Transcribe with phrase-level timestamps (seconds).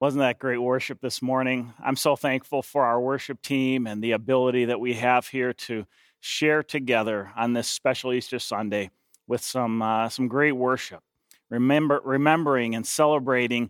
[0.00, 1.74] Wasn't that great worship this morning?
[1.78, 5.84] I'm so thankful for our worship team and the ability that we have here to
[6.20, 8.88] share together on this special Easter Sunday
[9.26, 11.02] with some, uh, some great worship.
[11.50, 13.68] Remember, remembering and celebrating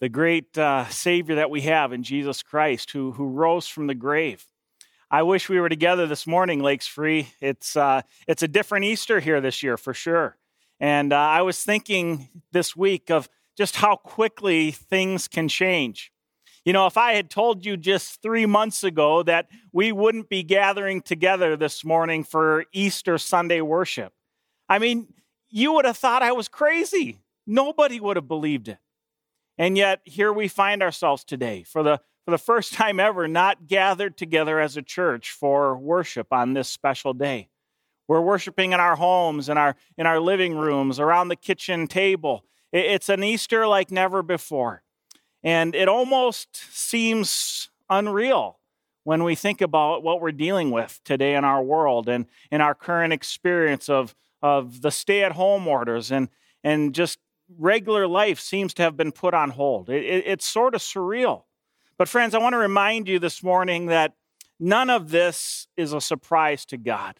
[0.00, 3.94] the great uh, Savior that we have in Jesus Christ, who, who rose from the
[3.94, 4.44] grave.
[5.12, 7.28] I wish we were together this morning, Lakes Free.
[7.40, 10.38] It's, uh, it's a different Easter here this year, for sure.
[10.80, 13.28] And uh, I was thinking this week of
[13.58, 16.12] just how quickly things can change.
[16.64, 20.44] You know, if I had told you just three months ago that we wouldn't be
[20.44, 24.12] gathering together this morning for Easter Sunday worship,
[24.68, 25.12] I mean,
[25.50, 27.18] you would have thought I was crazy.
[27.46, 28.78] Nobody would have believed it.
[29.56, 33.66] And yet, here we find ourselves today for the, for the first time ever, not
[33.66, 37.48] gathered together as a church for worship on this special day.
[38.06, 42.44] We're worshiping in our homes, in our, in our living rooms, around the kitchen table.
[42.72, 44.82] It's an Easter like never before.
[45.42, 48.58] And it almost seems unreal
[49.04, 52.74] when we think about what we're dealing with today in our world and in our
[52.74, 56.28] current experience of, of the stay at home orders and,
[56.62, 57.18] and just
[57.56, 59.88] regular life seems to have been put on hold.
[59.88, 61.44] It, it, it's sort of surreal.
[61.96, 64.12] But, friends, I want to remind you this morning that
[64.60, 67.18] none of this is a surprise to God.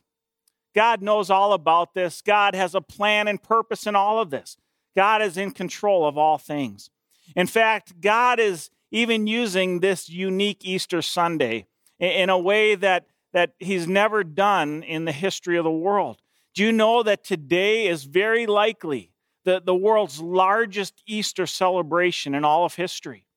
[0.75, 2.21] God knows all about this.
[2.21, 4.57] God has a plan and purpose in all of this.
[4.99, 6.91] God is in control of all things.
[7.37, 11.67] In fact, God is even using this unique Easter Sunday
[12.01, 16.21] in a way that, that He's never done in the history of the world.
[16.53, 19.13] Do you know that today is very likely
[19.45, 23.28] the, the world's largest Easter celebration in all of history?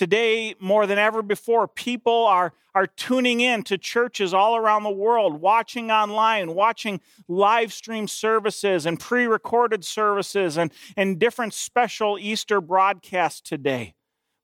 [0.00, 4.88] Today, more than ever before, people are, are tuning in to churches all around the
[4.88, 12.16] world, watching online, watching live stream services and pre recorded services and, and different special
[12.18, 13.92] Easter broadcasts today.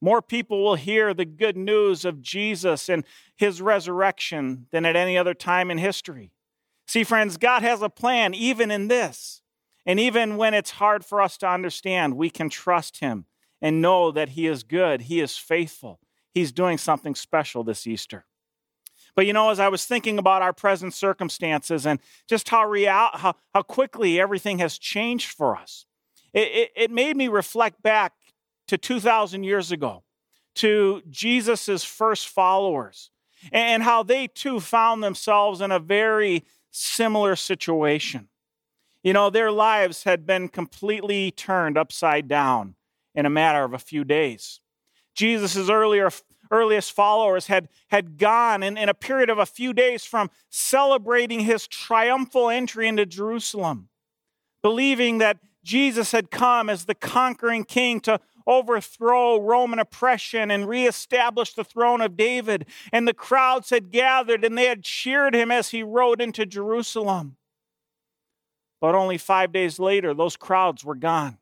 [0.03, 3.03] More people will hear the good news of Jesus and
[3.35, 6.33] his resurrection than at any other time in history.
[6.87, 9.41] See, friends, God has a plan even in this.
[9.87, 13.25] And even when it's hard for us to understand, we can trust him
[13.61, 16.01] and know that He is good, He is faithful.
[16.33, 18.27] He's doing something special this Easter.
[19.15, 22.91] But you know, as I was thinking about our present circumstances and just how, real,
[22.91, 25.87] how, how quickly everything has changed for us,
[26.35, 28.13] it, it, it made me reflect back
[28.69, 30.03] to 2,000 years ago,
[30.57, 33.11] to Jesus' first followers,
[33.51, 38.29] and how they too found themselves in a very similar situation.
[39.03, 42.75] You know, their lives had been completely turned upside down
[43.17, 44.61] in a matter of a few days.
[45.15, 46.11] Jesus' earlier
[46.51, 51.41] earliest followers had, had gone in, in a period of a few days from celebrating
[51.41, 53.89] his triumphal entry into Jerusalem,
[54.63, 61.55] believing that Jesus had come as the conquering king to overthrow Roman oppression and reestablish
[61.55, 62.67] the throne of David.
[62.93, 67.37] And the crowds had gathered and they had cheered him as he rode into Jerusalem.
[68.81, 71.39] But only five days later, those crowds were gone.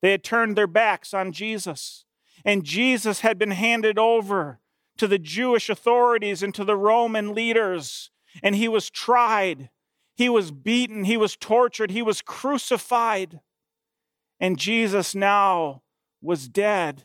[0.00, 2.04] They had turned their backs on Jesus,
[2.44, 4.60] and Jesus had been handed over
[4.96, 8.10] to the Jewish authorities and to the Roman leaders,
[8.42, 9.70] and he was tried.
[10.14, 13.40] He was beaten, he was tortured, he was crucified.
[14.40, 15.82] And Jesus now
[16.20, 17.04] was dead,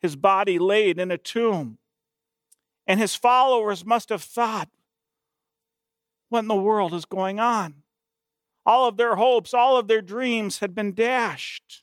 [0.00, 1.78] his body laid in a tomb.
[2.86, 4.68] And his followers must have thought,
[6.28, 7.82] what in the world is going on?
[8.64, 11.81] All of their hopes, all of their dreams had been dashed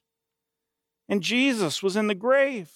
[1.10, 2.70] and Jesus was in the grave.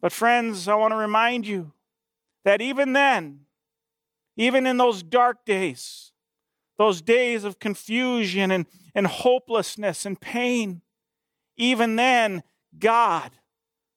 [0.00, 1.72] But, friends, I want to remind you
[2.44, 3.40] that even then,
[4.36, 6.12] even in those dark days,
[6.78, 10.82] those days of confusion and, and hopelessness and pain,
[11.56, 12.42] even then,
[12.78, 13.32] God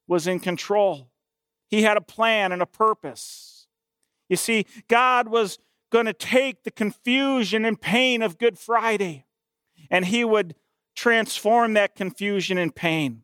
[0.07, 1.11] was in control.
[1.67, 3.67] He had a plan and a purpose.
[4.29, 5.59] You see, God was
[5.91, 9.25] going to take the confusion and pain of Good Friday
[9.89, 10.55] and He would
[10.97, 13.21] transform that confusion and pain,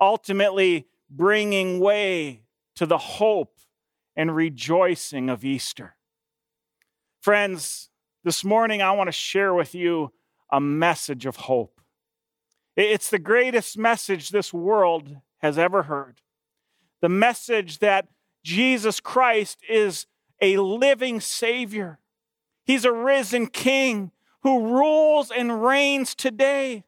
[0.00, 2.40] ultimately bringing way
[2.74, 3.58] to the hope
[4.16, 5.94] and rejoicing of Easter.
[7.20, 7.90] Friends,
[8.24, 10.10] this morning I want to share with you
[10.50, 11.82] a message of hope.
[12.76, 16.22] It's the greatest message this world has ever heard.
[17.02, 18.08] The message that
[18.42, 20.06] Jesus Christ is
[20.40, 21.98] a living Savior.
[22.64, 26.84] He's a risen King who rules and reigns today.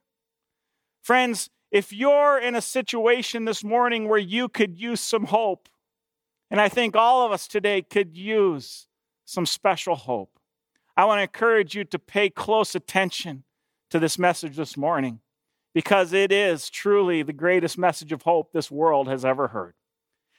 [1.05, 5.69] Friends, if you're in a situation this morning where you could use some hope,
[6.51, 8.87] and I think all of us today could use
[9.27, 10.39] some special hope,
[10.97, 13.45] I want to encourage you to pay close attention
[13.91, 15.21] to this message this morning
[15.75, 19.75] because it is truly the greatest message of hope this world has ever heard.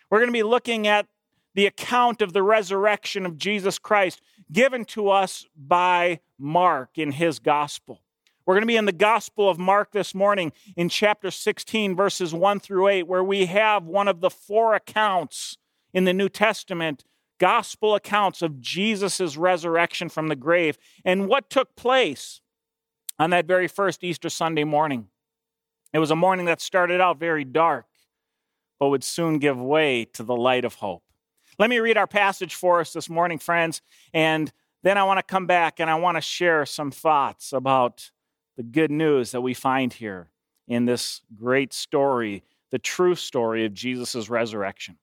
[0.09, 1.05] We're going to be looking at
[1.53, 4.19] the account of the resurrection of Jesus Christ
[4.51, 8.01] given to us by Mark in his gospel.
[8.45, 12.31] We're going to be in the Gospel of Mark this morning in chapter 16, verses
[12.31, 15.57] 1 through 8, where we have one of the four accounts
[15.95, 17.05] in the New Testament,
[17.39, 22.41] gospel accounts of Jesus' resurrection from the grave and what took place
[23.17, 25.07] on that very first Easter Sunday morning.
[25.91, 27.87] It was a morning that started out very dark,
[28.79, 31.01] but would soon give way to the light of hope.
[31.57, 33.81] Let me read our passage for us this morning, friends,
[34.13, 34.53] and
[34.83, 38.11] then I want to come back and I want to share some thoughts about
[38.57, 40.29] the good news that we find here
[40.67, 44.97] in this great story, the true story of Jesus' resurrection.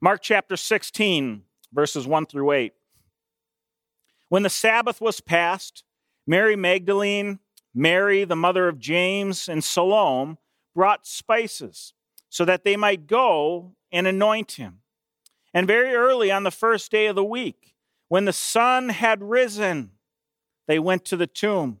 [0.00, 1.42] Mark chapter 16,
[1.72, 2.72] verses 1 through 8.
[4.28, 5.84] When the Sabbath was past,
[6.26, 7.38] Mary Magdalene,
[7.74, 10.36] Mary, the mother of James, and Salome
[10.74, 11.92] brought spices
[12.28, 14.80] so that they might go and anoint him.
[15.52, 17.74] And very early on the first day of the week,
[18.08, 19.90] when the sun had risen,
[20.66, 21.80] they went to the tomb.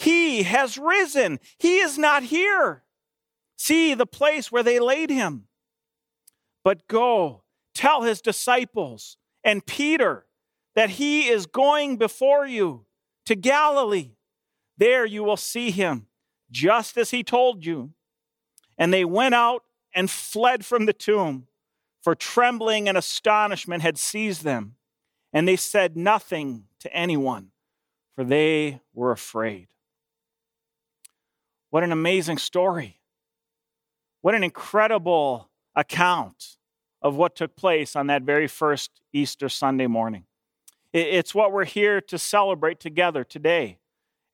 [0.00, 1.40] He has risen.
[1.58, 2.84] He is not here.
[3.58, 5.44] See the place where they laid him.
[6.64, 7.42] But go,
[7.74, 10.24] tell his disciples and Peter
[10.74, 12.86] that he is going before you
[13.26, 14.12] to Galilee.
[14.78, 16.06] There you will see him,
[16.50, 17.90] just as he told you.
[18.78, 19.64] And they went out
[19.94, 21.46] and fled from the tomb,
[22.00, 24.76] for trembling and astonishment had seized them.
[25.30, 27.50] And they said nothing to anyone,
[28.14, 29.66] for they were afraid.
[31.70, 33.00] What an amazing story.
[34.22, 36.56] What an incredible account
[37.00, 40.24] of what took place on that very first Easter Sunday morning.
[40.92, 43.78] It's what we're here to celebrate together today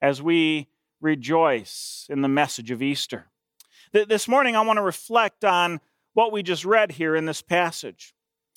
[0.01, 0.67] as we
[0.99, 3.27] rejoice in the message of Easter.
[3.93, 5.79] This morning, I want to reflect on
[6.13, 8.15] what we just read here in this passage.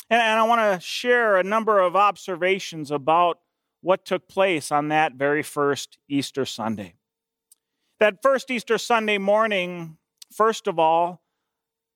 [0.09, 3.39] And I want to share a number of observations about
[3.83, 6.95] what took place on that very first Easter Sunday.
[8.01, 9.99] That first Easter Sunday morning,
[10.33, 11.23] first of all,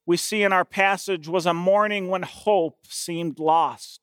[0.05, 4.01] we see in our passage was a morning when hope seemed lost.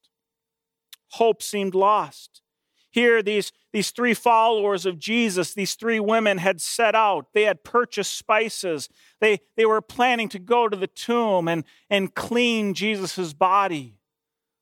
[1.10, 2.42] Hope seemed lost.
[2.90, 7.26] Here, these, these three followers of Jesus, these three women had set out.
[7.34, 8.88] They had purchased spices.
[9.20, 13.94] They, they were planning to go to the tomb and, and clean Jesus' body,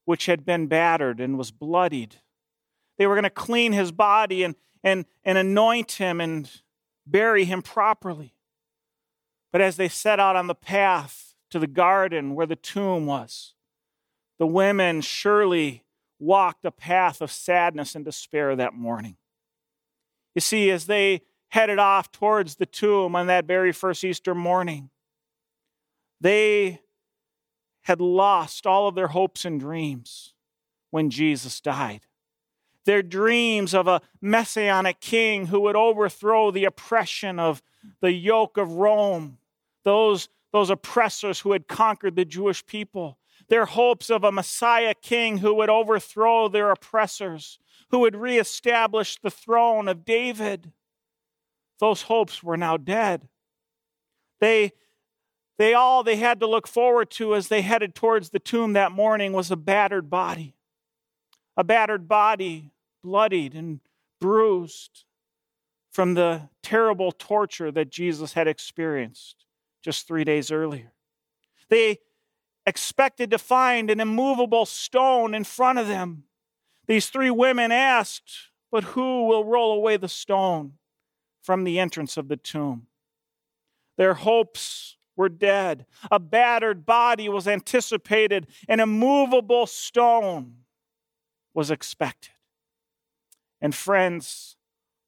[0.05, 2.17] which had been battered and was bloodied.
[2.99, 4.55] They were going to clean his body and,
[4.85, 6.51] and, and anoint him and
[7.11, 8.35] bury him properly.
[9.53, 13.55] But as they set out on the path to the garden where the tomb was,
[14.39, 15.85] the women surely
[16.19, 19.17] walked a path of sadness and despair that morning.
[20.35, 24.91] You see, as they headed off towards the tomb on that very first Easter morning,
[26.21, 26.81] they
[27.83, 30.35] had lost all of their hopes and dreams
[30.91, 32.07] when Jesus died
[32.91, 37.63] their dreams of a messianic king who would overthrow the oppression of
[38.01, 39.39] the yoke of Rome,
[39.85, 43.17] those, those oppressors who had conquered the Jewish people,
[43.49, 47.61] their hopes of a Messiah king who would overthrow their oppressors,
[47.93, 50.73] who would reestablish the throne of David.
[51.79, 53.29] Those hopes were now dead.
[54.41, 54.73] They,
[55.59, 58.91] they all they had to look forward to as they headed towards the tomb that
[58.91, 60.57] morning was a battered body
[61.61, 62.71] a battered body,
[63.03, 63.81] bloodied and
[64.21, 65.05] bruised
[65.93, 69.45] from the terrible torture that Jesus had experienced
[69.83, 70.93] just three days earlier.
[71.69, 71.99] They
[72.67, 76.25] expected to find an immovable stone in front of them.
[76.87, 80.75] These three women asked, But who will roll away the stone
[81.43, 82.87] from the entrance of the tomb?
[83.97, 85.87] Their hopes were dead.
[86.11, 90.57] A battered body was anticipated, an immovable stone
[91.53, 92.33] was expected.
[93.61, 94.57] And friends,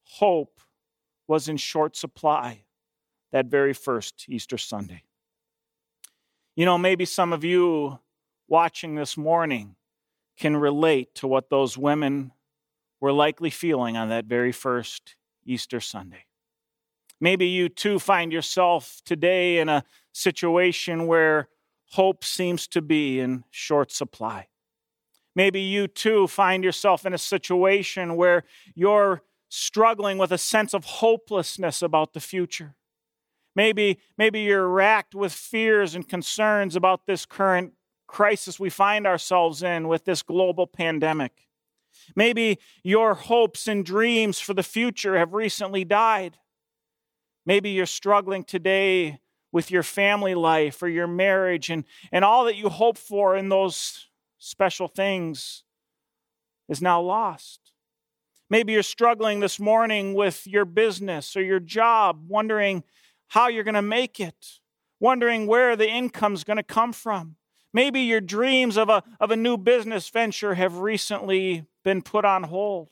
[0.05, 0.61] hope
[1.27, 2.65] was in short supply
[3.33, 5.03] that very first Easter Sunday.
[6.55, 7.99] You know, maybe some of you
[8.47, 9.77] watching this morning
[10.37, 12.33] can relate to what those women
[13.01, 16.27] were likely feeling on that very first Easter Sunday.
[17.21, 21.49] Maybe you too find yourself today in a situation where
[21.93, 24.49] hope seems to be in short supply.
[25.35, 30.85] Maybe you too find yourself in a situation where you're struggling with a sense of
[30.85, 32.75] hopelessness about the future.
[33.55, 37.75] Maybe, maybe you're racked with fears and concerns about this current
[38.07, 41.49] crisis we find ourselves in with this global pandemic.
[42.17, 46.39] Maybe your hopes and dreams for the future have recently died.
[47.45, 49.19] Maybe you're struggling today
[49.51, 53.51] with your family life or your marriage and, and all that you hope for in
[53.51, 54.09] those
[54.43, 55.63] special things
[56.69, 57.61] is now lost.
[58.51, 62.83] Maybe you're struggling this morning with your business or your job, wondering
[63.29, 64.59] how you're going to make it,
[64.99, 67.37] wondering where the income's going to come from.
[67.73, 72.43] Maybe your dreams of a, of a new business venture have recently been put on
[72.43, 72.91] hold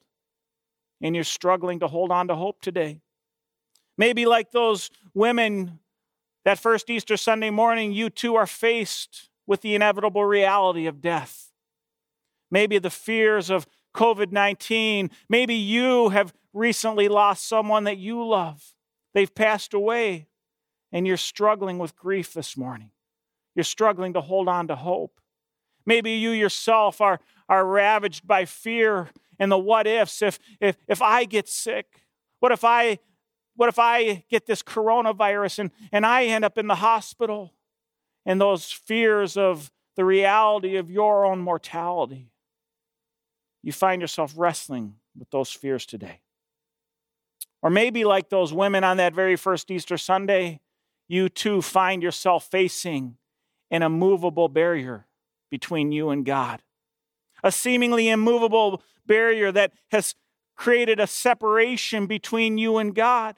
[1.03, 3.01] and you're struggling to hold on to hope today.
[3.99, 5.81] Maybe, like those women
[6.45, 11.51] that first Easter Sunday morning, you too are faced with the inevitable reality of death.
[12.53, 13.67] Maybe the fears of
[13.97, 15.11] COVID 19.
[15.29, 18.77] Maybe you have recently lost someone that you love.
[19.13, 20.29] They've passed away,
[20.93, 22.93] and you're struggling with grief this morning.
[23.57, 25.21] You're struggling to hold on to hope.
[25.85, 30.23] Maybe you yourself are, are ravaged by fear and the what ifs.
[30.23, 31.87] If, if, if I get sick,
[32.39, 33.01] what if I
[33.57, 37.53] what if I get this coronavirus and, and I end up in the hospital?
[38.27, 42.31] And those fears of the reality of your own mortality.
[43.63, 46.21] You find yourself wrestling with those fears today.
[47.63, 50.61] Or maybe, like those women on that very first Easter Sunday,
[51.09, 53.17] you too find yourself facing
[53.71, 55.07] an immovable barrier
[55.51, 56.63] between you and God.
[57.43, 60.15] A seemingly immovable barrier that has
[60.57, 63.37] created a separation between you and God.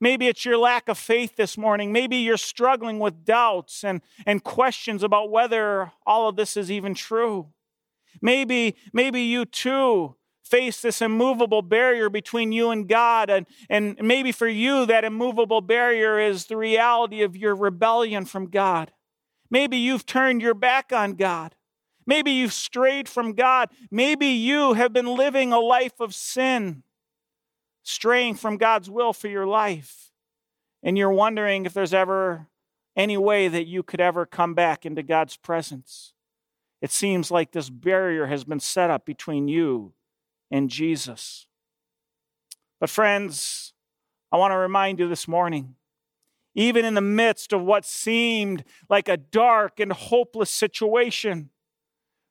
[0.00, 1.92] Maybe it's your lack of faith this morning.
[1.92, 6.94] Maybe you're struggling with doubts and, and questions about whether all of this is even
[6.94, 7.48] true.
[8.22, 10.14] Maybe, maybe you too
[10.44, 13.28] face this immovable barrier between you and God.
[13.28, 18.46] And, and maybe for you, that immovable barrier is the reality of your rebellion from
[18.46, 18.92] God.
[19.50, 21.54] Maybe you've turned your back on God.
[22.06, 23.68] Maybe you've strayed from God.
[23.90, 26.82] Maybe you have been living a life of sin
[27.88, 30.12] straying from God's will for your life,
[30.82, 32.46] and you're wondering if there's ever
[32.94, 36.12] any way that you could ever come back into God's presence.
[36.82, 39.94] It seems like this barrier has been set up between you
[40.50, 41.46] and Jesus.
[42.78, 43.72] But, friends,
[44.30, 45.74] I want to remind you this morning
[46.54, 51.50] even in the midst of what seemed like a dark and hopeless situation,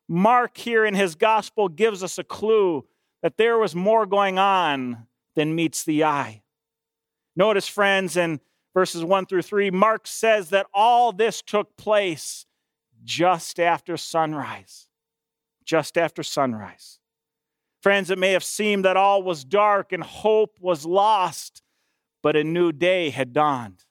[0.06, 2.84] Mark here in his gospel gives us a clue
[3.22, 5.06] that there was more going on
[5.38, 6.42] than meets the eye.
[7.36, 8.40] Notice, friends, in
[8.74, 12.44] verses 1 through 3, Mark says that all this took place
[13.04, 14.88] just after sunrise.
[15.64, 16.98] Just after sunrise.
[17.80, 21.62] Friends, it may have seemed that all was dark and hope was lost,
[22.20, 23.84] but a new day had dawned.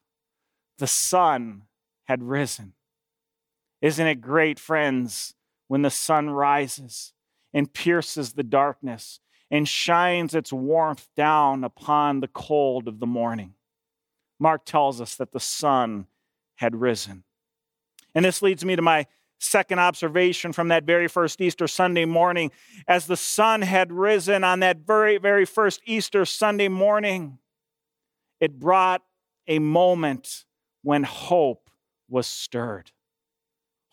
[0.79, 1.61] The sun
[2.09, 2.73] had risen.
[3.81, 5.33] Isn't it great, friends,
[5.69, 7.13] when the sun rises
[7.53, 13.53] and pierces the darkness and shines its warmth down upon the cold of the morning.
[14.39, 16.07] Mark tells us that the sun
[16.55, 17.23] had risen.
[18.13, 19.05] And this leads me to my
[19.39, 22.51] second observation from that very first Easter Sunday morning.
[22.87, 27.37] As the sun had risen on that very, very first Easter Sunday morning,
[28.39, 29.03] it brought
[29.47, 30.45] a moment
[30.83, 31.69] when hope
[32.09, 32.91] was stirred.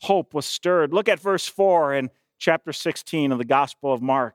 [0.02, 0.92] Hope was stirred.
[0.92, 4.34] Look at verse 4 in chapter 16 of the Gospel of Mark.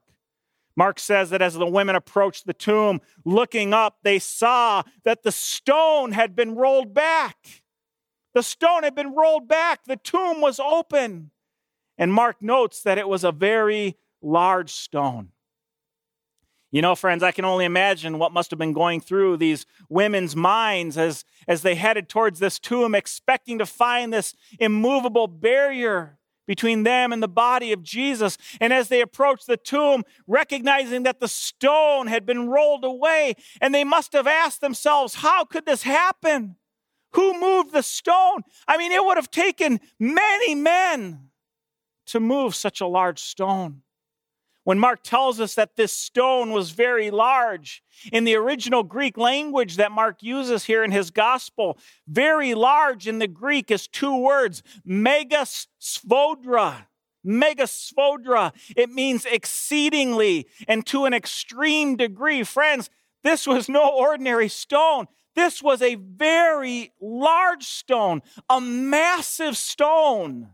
[0.75, 5.31] Mark says that as the women approached the tomb, looking up, they saw that the
[5.31, 7.63] stone had been rolled back.
[8.33, 9.85] The stone had been rolled back.
[9.85, 11.31] The tomb was open.
[11.97, 15.29] And Mark notes that it was a very large stone.
[16.71, 20.35] You know, friends, I can only imagine what must have been going through these women's
[20.35, 26.18] minds as, as they headed towards this tomb, expecting to find this immovable barrier
[26.49, 28.35] between them and the body of Jesus.
[28.59, 33.71] And as they approached the tomb, recognizing that the stone had been rolled away, and
[33.71, 36.55] they must have asked themselves, How could this happen?
[37.11, 38.41] Who moved the stone?
[38.67, 41.29] I mean, it would have taken many men
[42.07, 43.83] to move such a large stone.
[44.69, 49.77] When Mark tells us that this stone was very large, in the original Greek language
[49.77, 54.61] that Mark uses here in his gospel, very large in the Greek is two words,
[54.85, 56.85] megas sphodra.
[57.25, 58.53] Megasvodra.
[58.77, 62.43] It means exceedingly and to an extreme degree.
[62.43, 62.91] Friends,
[63.23, 65.07] this was no ordinary stone.
[65.33, 70.49] this was a very large stone, a massive stone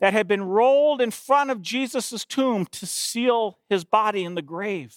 [0.00, 4.42] that had been rolled in front of Jesus' tomb to seal his body in the
[4.42, 4.96] grave.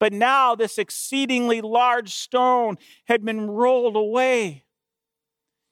[0.00, 4.64] But now this exceedingly large stone had been rolled away.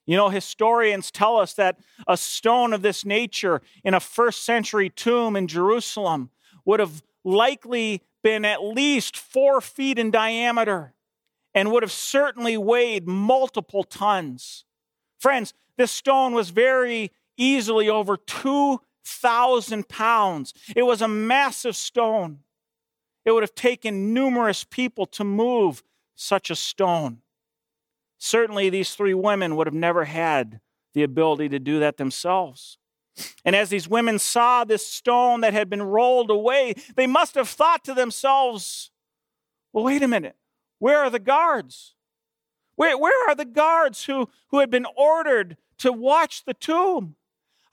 [0.05, 1.77] You know, historians tell us that
[2.07, 6.29] a stone of this nature in a first century tomb in Jerusalem
[6.65, 10.93] would have likely been at least four feet in diameter
[11.53, 14.65] and would have certainly weighed multiple tons.
[15.19, 20.53] Friends, this stone was very easily over 2,000 pounds.
[20.75, 22.39] It was a massive stone.
[23.25, 25.83] It would have taken numerous people to move
[26.15, 27.21] such a stone.
[28.17, 30.59] Certainly, these three women would have never had
[30.93, 32.77] the ability to do that themselves.
[33.43, 37.49] And as these women saw this stone that had been rolled away, they must have
[37.49, 38.91] thought to themselves,
[39.73, 40.35] well, wait a minute,
[40.79, 41.95] where are the guards?
[42.75, 47.15] Where, where are the guards who, who had been ordered to watch the tomb?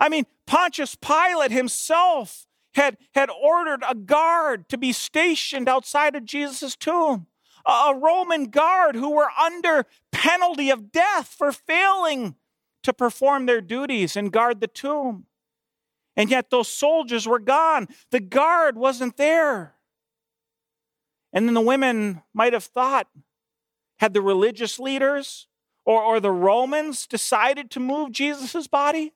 [0.00, 6.24] I mean, Pontius Pilate himself had, had ordered a guard to be stationed outside of
[6.24, 7.26] Jesus' tomb,
[7.66, 12.36] a, a Roman guard who were under penalty of death for failing
[12.82, 15.26] to perform their duties and guard the tomb.
[16.16, 17.88] And yet those soldiers were gone.
[18.10, 19.74] The guard wasn't there.
[21.32, 23.08] And then the women might have thought
[23.98, 25.46] had the religious leaders
[25.84, 29.12] or, or the Romans decided to move Jesus' body?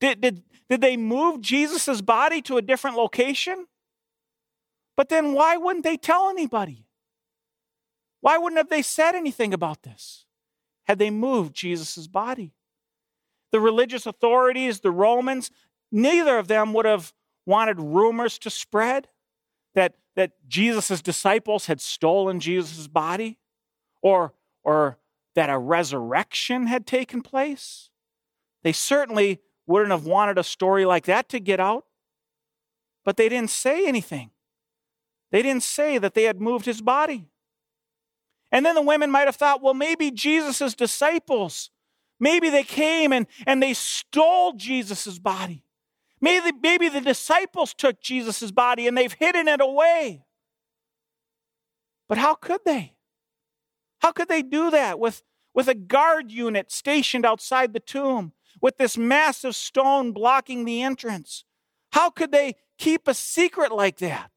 [0.00, 3.66] Did, did, did they move Jesus' body to a different location?
[4.96, 6.86] But then why wouldn't they tell anybody?
[8.20, 10.24] Why wouldn't have they said anything about this?
[10.86, 12.52] Had they moved Jesus' body?
[13.52, 15.50] The religious authorities, the Romans,
[15.90, 17.12] neither of them would have
[17.46, 19.08] wanted rumors to spread
[19.74, 23.38] that, that Jesus' disciples had stolen Jesus' body
[24.02, 24.98] or, or
[25.34, 27.90] that a resurrection had taken place.
[28.62, 31.84] They certainly wouldn't have wanted a story like that to get out.
[33.04, 34.30] But they didn't say anything.
[35.30, 37.28] They didn't say that they had moved his body.
[38.50, 41.70] And then the women might have thought, well, maybe Jesus' disciples,
[42.18, 45.64] maybe they came and, and they stole Jesus' body.
[46.20, 50.24] Maybe, maybe the disciples took Jesus' body and they've hidden it away.
[52.08, 52.94] But how could they?
[53.98, 58.32] How could they do that with, with a guard unit stationed outside the tomb?
[58.60, 61.44] With this massive stone blocking the entrance.
[61.92, 64.30] How could they keep a secret like that?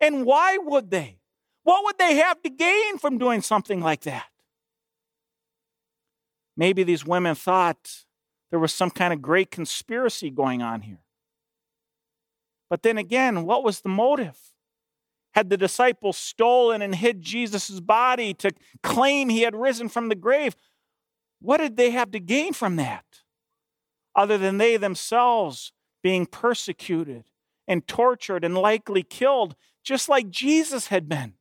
[0.00, 1.18] And why would they?
[1.62, 4.26] What would they have to gain from doing something like that?
[6.56, 8.04] Maybe these women thought
[8.50, 11.00] there was some kind of great conspiracy going on here.
[12.70, 14.38] But then again, what was the motive?
[15.34, 20.14] Had the disciples stolen and hid Jesus' body to claim he had risen from the
[20.14, 20.56] grave?
[21.40, 23.04] What did they have to gain from that?
[24.16, 27.24] Other than they themselves being persecuted
[27.68, 31.34] and tortured and likely killed, just like Jesus had been.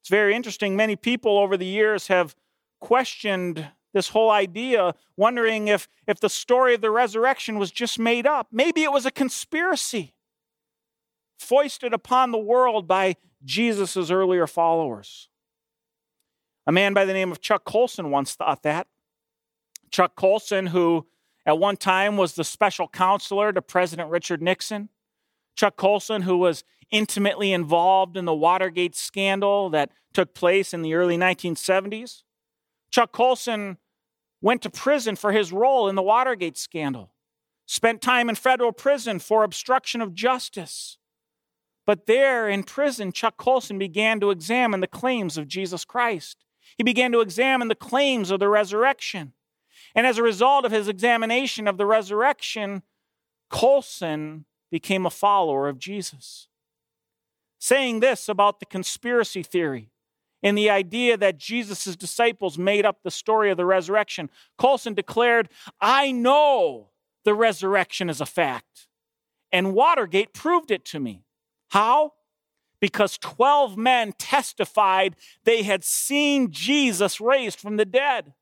[0.00, 0.74] It's very interesting.
[0.74, 2.34] Many people over the years have
[2.80, 8.26] questioned this whole idea, wondering if, if the story of the resurrection was just made
[8.26, 8.48] up.
[8.52, 10.14] Maybe it was a conspiracy
[11.38, 15.28] foisted upon the world by Jesus' earlier followers.
[16.66, 18.86] A man by the name of Chuck Colson once thought that.
[19.90, 21.06] Chuck Colson, who
[21.48, 24.90] at one time was the special counselor to President Richard Nixon.
[25.56, 30.92] Chuck Colson, who was intimately involved in the Watergate scandal that took place in the
[30.92, 32.22] early 1970s.
[32.90, 33.78] Chuck Colson
[34.42, 37.12] went to prison for his role in the Watergate scandal,
[37.64, 40.98] spent time in federal prison for obstruction of justice.
[41.86, 46.44] But there in prison, Chuck Colson began to examine the claims of Jesus Christ.
[46.76, 49.32] He began to examine the claims of the resurrection.
[49.94, 52.82] And as a result of his examination of the resurrection,
[53.50, 56.48] Colson became a follower of Jesus.
[57.58, 59.90] Saying this about the conspiracy theory
[60.42, 65.48] and the idea that Jesus' disciples made up the story of the resurrection, Colson declared,
[65.80, 66.90] I know
[67.24, 68.86] the resurrection is a fact.
[69.50, 71.24] And Watergate proved it to me.
[71.70, 72.12] How?
[72.80, 78.34] Because 12 men testified they had seen Jesus raised from the dead.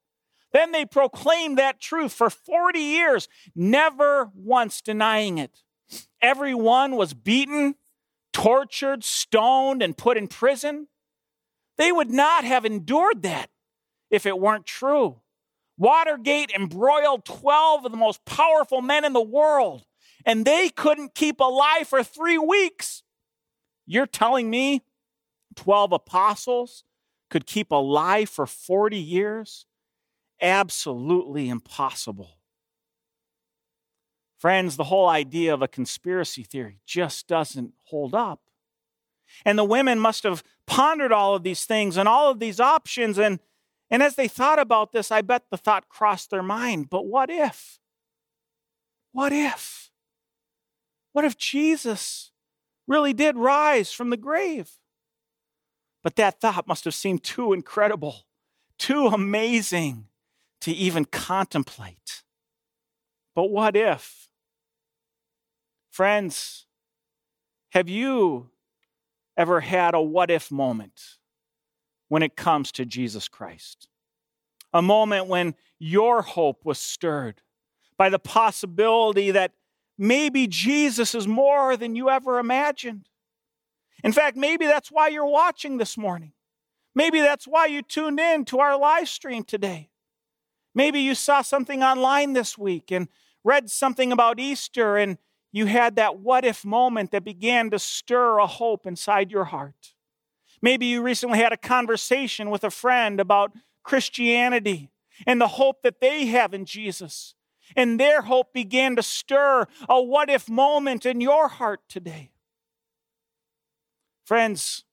[0.57, 5.63] Then they proclaimed that truth for 40 years, never once denying it.
[6.23, 7.75] Everyone was beaten,
[8.33, 10.89] tortured, stoned, and put in prison.
[11.77, 13.51] They would not have endured that
[14.11, 15.21] if it weren't true.
[15.77, 19.85] Watergate embroiled 12 of the most powerful men in the world,
[20.25, 23.03] and they couldn't keep alive for three weeks.
[23.85, 24.85] You're telling me
[25.55, 26.83] 12 apostles,
[27.29, 29.67] could keep alive for 40 years?
[30.41, 32.37] Absolutely impossible.
[34.39, 38.41] Friends, the whole idea of a conspiracy theory just doesn't hold up.
[39.45, 43.19] And the women must have pondered all of these things and all of these options.
[43.19, 43.41] And,
[43.91, 47.31] and as they thought about this, I bet the thought crossed their mind but what
[47.31, 47.79] if?
[49.13, 49.91] What if?
[51.13, 52.33] What if Jesus
[52.87, 54.73] really did rise from the grave?
[56.05, 58.27] But that thought must have seemed too incredible,
[58.79, 60.09] too amazing
[60.67, 62.25] to even contemplate.
[63.37, 64.29] But what if?
[65.93, 66.67] Friends,
[67.71, 68.51] have you
[69.37, 71.19] ever had a what if moment
[72.09, 73.87] when it comes to Jesus Christ?
[74.73, 77.43] A moment when your hope was stirred
[77.97, 79.53] by the possibility that
[79.97, 83.09] maybe Jesus is more than you ever imagined.
[84.03, 86.33] In fact, maybe that's why you're watching this morning.
[86.93, 89.91] Maybe that's why you tuned in to our live stream today.
[90.77, 93.09] Maybe you saw something online this week and
[93.43, 95.17] read something about Easter and
[95.51, 99.95] you had that what if moment that began to stir a hope inside your heart.
[100.61, 103.53] Maybe you recently had a conversation with a friend about
[103.85, 104.91] Christianity
[105.27, 107.35] and the hope that they have in Jesus.
[107.75, 112.33] And their hope began to stir a what if moment in your heart today.
[114.27, 114.85] Friends,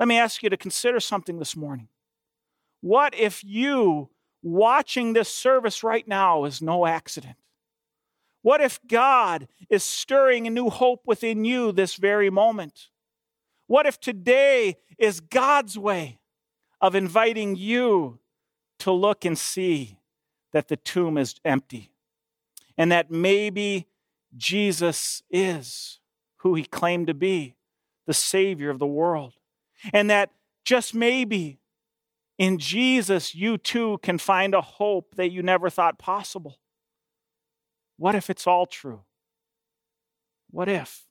[0.00, 1.88] let me ask you to consider something this morning.
[2.80, 4.10] What if you
[4.52, 7.36] watching this service right now is no accident?
[8.42, 12.88] What if God is stirring a new hope within you this very moment?
[13.66, 16.20] What if today is God's way
[16.80, 18.18] of inviting you
[18.78, 19.98] to look and see
[20.52, 21.90] that the tomb is empty
[22.76, 23.86] and that maybe
[24.36, 26.00] Jesus is
[26.38, 27.56] who he claimed to be,
[28.06, 29.34] the Savior of the world,
[29.92, 30.30] and that
[30.64, 31.58] just maybe
[32.38, 36.58] in Jesus you too can find a hope that you never thought possible?
[37.96, 39.02] What if it's all true?
[40.50, 41.04] What if?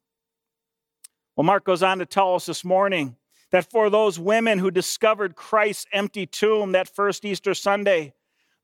[1.36, 3.18] Well, Mark goes on to tell us this morning
[3.52, 8.14] that for those women who discovered Christ's empty tomb that first Easter Sunday,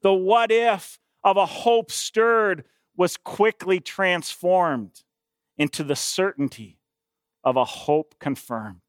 [0.01, 5.03] the what if of a hope stirred was quickly transformed
[5.57, 6.79] into the certainty
[7.43, 8.82] of a hope confirmed.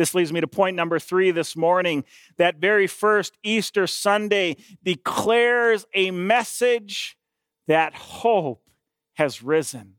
[0.00, 2.04] This leads me to point number three this morning.
[2.38, 7.18] That very first Easter Sunday declares a message
[7.68, 8.62] that hope
[9.16, 9.96] has risen.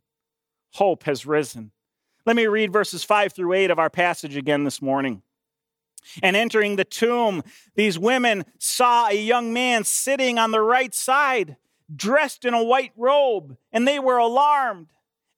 [0.72, 1.70] Hope has risen.
[2.26, 5.22] Let me read verses 5 through 8 of our passage again this morning.
[6.24, 7.44] And entering the tomb,
[7.76, 11.58] these women saw a young man sitting on the right side,
[11.96, 14.88] dressed in a white robe, and they were alarmed.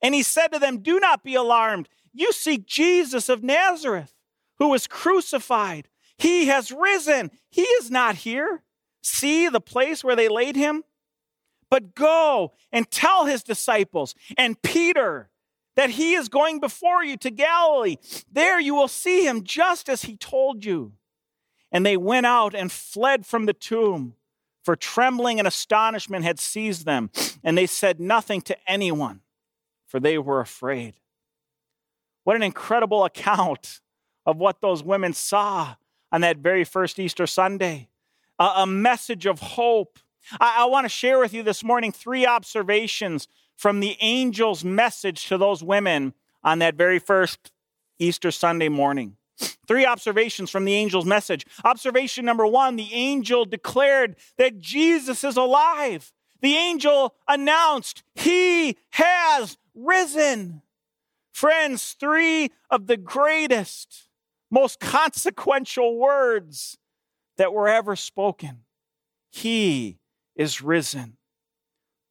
[0.01, 1.89] And he said to them, Do not be alarmed.
[2.13, 4.13] You seek Jesus of Nazareth,
[4.59, 5.87] who was crucified.
[6.17, 7.31] He has risen.
[7.49, 8.63] He is not here.
[9.01, 10.83] See the place where they laid him?
[11.69, 15.29] But go and tell his disciples and Peter
[15.75, 17.97] that he is going before you to Galilee.
[18.31, 20.93] There you will see him just as he told you.
[21.71, 24.13] And they went out and fled from the tomb,
[24.63, 27.09] for trembling and astonishment had seized them,
[27.43, 29.21] and they said nothing to anyone,
[29.87, 30.93] for they were afraid.
[32.23, 33.81] What an incredible account
[34.25, 35.75] of what those women saw
[36.11, 37.89] on that very first Easter Sunday.
[38.39, 39.99] A, a message of hope
[40.39, 45.27] I, I want to share with you this morning three observations from the angel's message
[45.27, 47.51] to those women on that very first
[47.99, 49.17] Easter Sunday morning.
[49.67, 51.45] Three observations from the angel's message.
[51.63, 56.11] Observation number one the angel declared that Jesus is alive.
[56.41, 60.61] The angel announced, He has risen.
[61.31, 64.07] Friends, three of the greatest,
[64.53, 66.77] most consequential words
[67.37, 68.59] that were ever spoken.
[69.31, 69.97] He
[70.35, 71.17] is risen.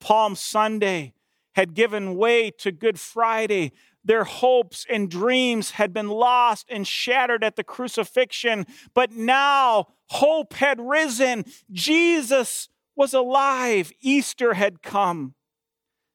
[0.00, 1.14] Palm Sunday
[1.52, 3.70] had given way to Good Friday.
[4.04, 10.54] Their hopes and dreams had been lost and shattered at the crucifixion, but now hope
[10.54, 11.44] had risen.
[11.70, 13.92] Jesus was alive.
[14.00, 15.34] Easter had come.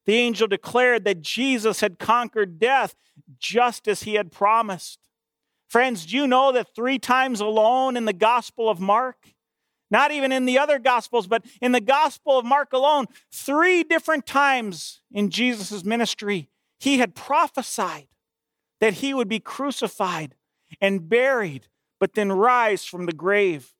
[0.05, 2.95] The angel declared that Jesus had conquered death
[3.39, 4.99] just as he had promised.
[5.67, 9.33] Friends, do you know that three times alone in the Gospel of Mark,
[9.91, 14.25] not even in the other Gospels, but in the Gospel of Mark alone, three different
[14.25, 16.49] times in Jesus' ministry,
[16.79, 18.07] he had prophesied
[18.79, 20.35] that he would be crucified
[20.79, 21.67] and buried,
[21.99, 23.73] but then rise from the grave.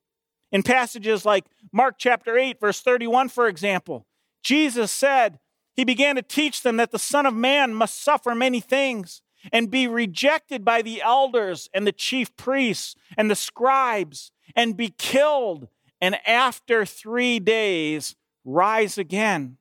[0.50, 4.06] In passages like Mark chapter 8, verse 31, for example,
[4.42, 5.38] Jesus said,
[5.74, 9.22] He began to teach them that the Son of Man must suffer many things
[9.52, 14.94] and be rejected by the elders and the chief priests and the scribes and be
[14.98, 15.68] killed,
[16.00, 19.58] and after three days rise again.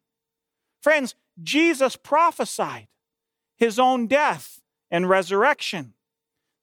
[0.82, 2.88] Friends, Jesus prophesied
[3.56, 5.94] his own death and resurrection.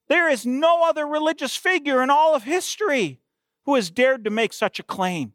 [0.08, 3.20] There is no other religious figure in all of history
[3.64, 5.32] who has dared to make such a claim,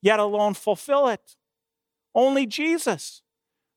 [0.00, 1.36] yet alone fulfill it.
[2.14, 3.22] Only Jesus.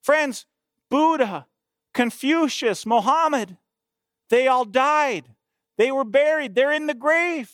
[0.01, 0.45] Friends,
[0.89, 1.47] Buddha,
[1.95, 3.57] Confucius, Mohammed,
[4.29, 5.29] they all died.
[5.77, 6.53] They were buried.
[6.53, 7.51] They're in the grave.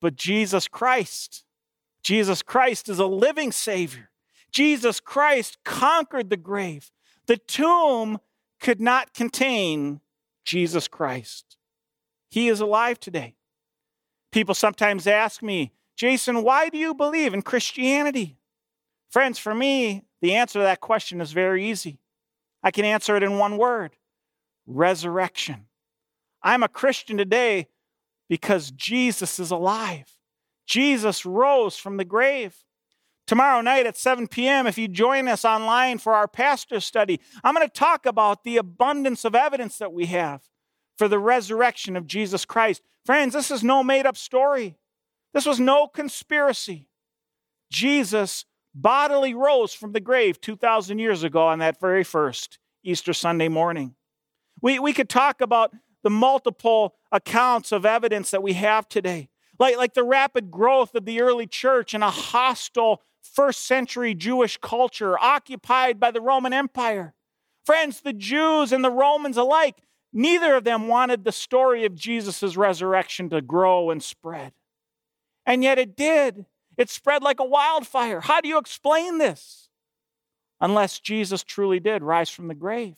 [0.00, 1.44] But Jesus Christ,
[2.02, 4.10] Jesus Christ is a living Savior.
[4.50, 6.90] Jesus Christ conquered the grave.
[7.26, 8.18] The tomb
[8.60, 10.00] could not contain
[10.44, 11.56] Jesus Christ.
[12.30, 13.36] He is alive today.
[14.32, 18.38] People sometimes ask me, Jason, why do you believe in Christianity?
[19.08, 22.00] Friends, for me, the answer to that question is very easy.
[22.62, 23.96] I can answer it in one word
[24.66, 25.66] resurrection.
[26.42, 27.68] I'm a Christian today
[28.28, 30.16] because Jesus is alive.
[30.66, 32.56] Jesus rose from the grave.
[33.26, 37.54] Tomorrow night at 7 p.m., if you join us online for our pastor study, I'm
[37.54, 40.42] going to talk about the abundance of evidence that we have
[40.98, 42.82] for the resurrection of Jesus Christ.
[43.04, 44.76] Friends, this is no made up story.
[45.34, 46.88] This was no conspiracy.
[47.70, 53.48] Jesus bodily rose from the grave 2,000 years ago on that very first Easter Sunday
[53.48, 53.94] morning.
[54.60, 59.76] We, we could talk about the multiple accounts of evidence that we have today, like,
[59.76, 65.18] like the rapid growth of the early church in a hostile first century Jewish culture
[65.18, 67.14] occupied by the Roman Empire.
[67.64, 69.76] Friends, the Jews and the Romans alike,
[70.12, 74.52] neither of them wanted the story of Jesus' resurrection to grow and spread.
[75.46, 76.46] And yet it did.
[76.82, 78.22] It spread like a wildfire.
[78.22, 79.68] How do you explain this?
[80.60, 82.96] Unless Jesus truly did rise from the grave.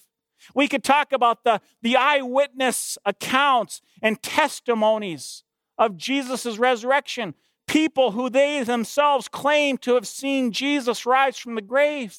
[0.55, 5.44] We could talk about the, the eyewitness accounts and testimonies
[5.77, 7.35] of Jesus' resurrection.
[7.66, 12.16] People who they themselves claim to have seen Jesus rise from the grave.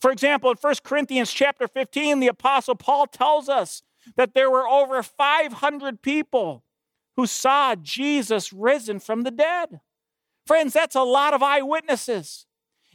[0.00, 3.82] For example, in 1 Corinthians chapter 15, the Apostle Paul tells us
[4.16, 6.64] that there were over 500 people
[7.14, 9.78] who saw Jesus risen from the dead.
[10.48, 12.46] Friends, that's a lot of eyewitnesses.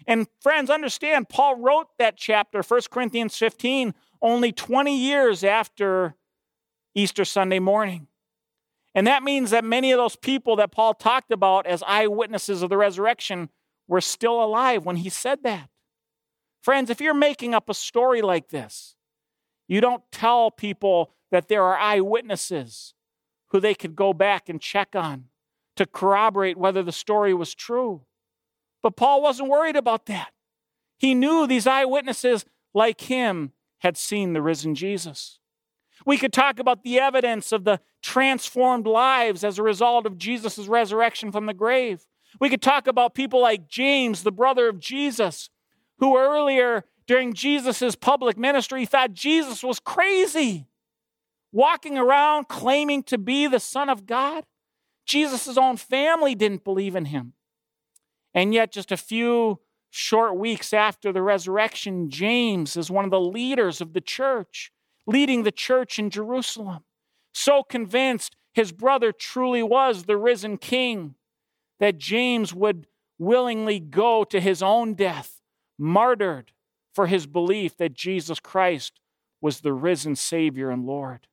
[0.08, 6.16] And friends, understand, Paul wrote that chapter, 1 Corinthians 15, only 20 years after
[6.96, 8.08] Easter Sunday morning.
[8.96, 12.72] And that means that many of those people that Paul talked about as eyewitnesses of
[12.72, 13.50] the resurrection
[13.88, 15.70] were still alive when he said that.
[16.64, 18.96] Friends, if you're making up a story like this,
[19.68, 22.96] you don't tell people that there are eyewitnesses
[23.50, 25.26] who they could go back and check on
[25.76, 28.02] to corroborate whether the story was true.
[28.82, 30.32] But Paul wasn't worried about that.
[30.98, 35.40] He knew these eyewitnesses, like him, had seen the risen Jesus.
[36.06, 40.68] We could talk about the evidence of the transformed lives as a result of Jesus'
[40.68, 42.06] resurrection from the grave.
[42.40, 45.50] We could talk about people like James, the brother of Jesus,
[46.00, 50.68] who earlier during Jesus' public ministry thought Jesus was crazy,
[51.52, 54.46] walking around claiming to be the Son of God.
[55.06, 57.34] Jesus' own family didn't believe in him.
[58.34, 63.20] And yet, just a few short weeks after the resurrection, James is one of the
[63.20, 64.72] leaders of the church,
[65.06, 66.84] leading the church in Jerusalem.
[67.34, 71.16] So convinced his brother truly was the risen king
[71.80, 72.88] that James would
[73.20, 75.42] willingly go to his own death,
[75.78, 76.52] martyred
[76.94, 79.00] for his belief that Jesus Christ
[79.42, 81.28] was the risen Savior and Lord.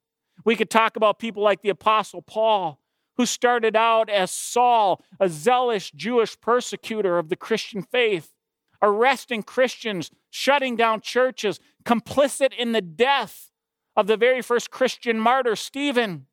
[0.44, 2.79] We could talk about people like the Apostle Paul,
[3.20, 8.33] who started out as Saul, a zealous Jewish persecutor of the Christian faith,
[8.80, 13.50] arresting Christians, shutting down churches, complicit in the death
[13.94, 16.28] of the very first Christian martyr, Stephen.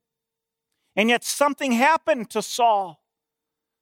[0.96, 3.04] And yet something happened to Saul.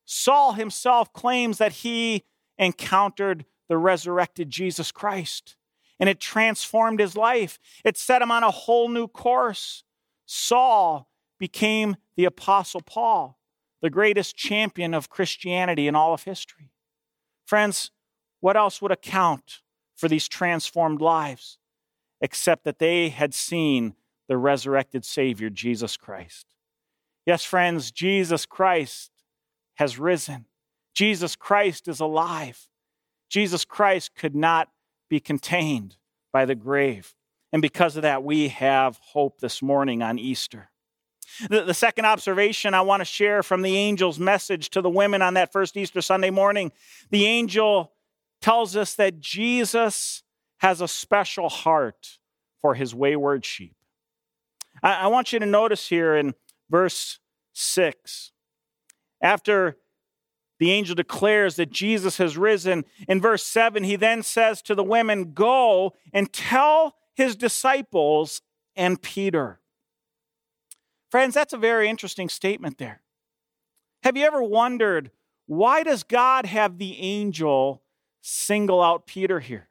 [0.05, 2.23] Saul himself claims that he
[2.57, 5.57] encountered the resurrected Jesus Christ,
[5.99, 7.59] and it transformed his life.
[7.83, 9.83] It set him on a whole new course.
[10.25, 13.39] Saul became the Apostle Paul,
[13.81, 16.71] the greatest champion of Christianity in all of history.
[17.45, 17.91] Friends,
[18.39, 19.61] what else would account
[19.95, 21.57] for these transformed lives
[22.21, 23.95] except that they had seen
[24.27, 26.47] the resurrected Savior, Jesus Christ?
[27.25, 29.11] Yes, friends, Jesus Christ
[29.75, 30.45] has risen.
[30.93, 32.69] Jesus Christ is alive.
[33.29, 34.69] Jesus Christ could not
[35.09, 35.97] be contained
[36.31, 37.15] by the grave.
[37.51, 40.69] And because of that, we have hope this morning on Easter.
[41.49, 45.21] The, the second observation I want to share from the angel's message to the women
[45.21, 46.71] on that first Easter Sunday morning
[47.09, 47.91] the angel
[48.41, 50.23] tells us that Jesus
[50.57, 52.19] has a special heart
[52.61, 53.75] for his wayward sheep.
[54.81, 56.33] I, I want you to notice here in
[56.69, 57.19] verse
[57.53, 58.31] 6
[59.21, 59.77] After
[60.59, 64.83] the angel declares that Jesus has risen, in verse 7, he then says to the
[64.83, 68.41] women, Go and tell his disciples
[68.75, 69.59] and Peter.
[71.15, 73.01] Friends, that's a very interesting statement there.
[74.03, 75.11] Have you ever wondered
[75.45, 77.83] why does God have the angel
[78.19, 79.69] single out Peter here?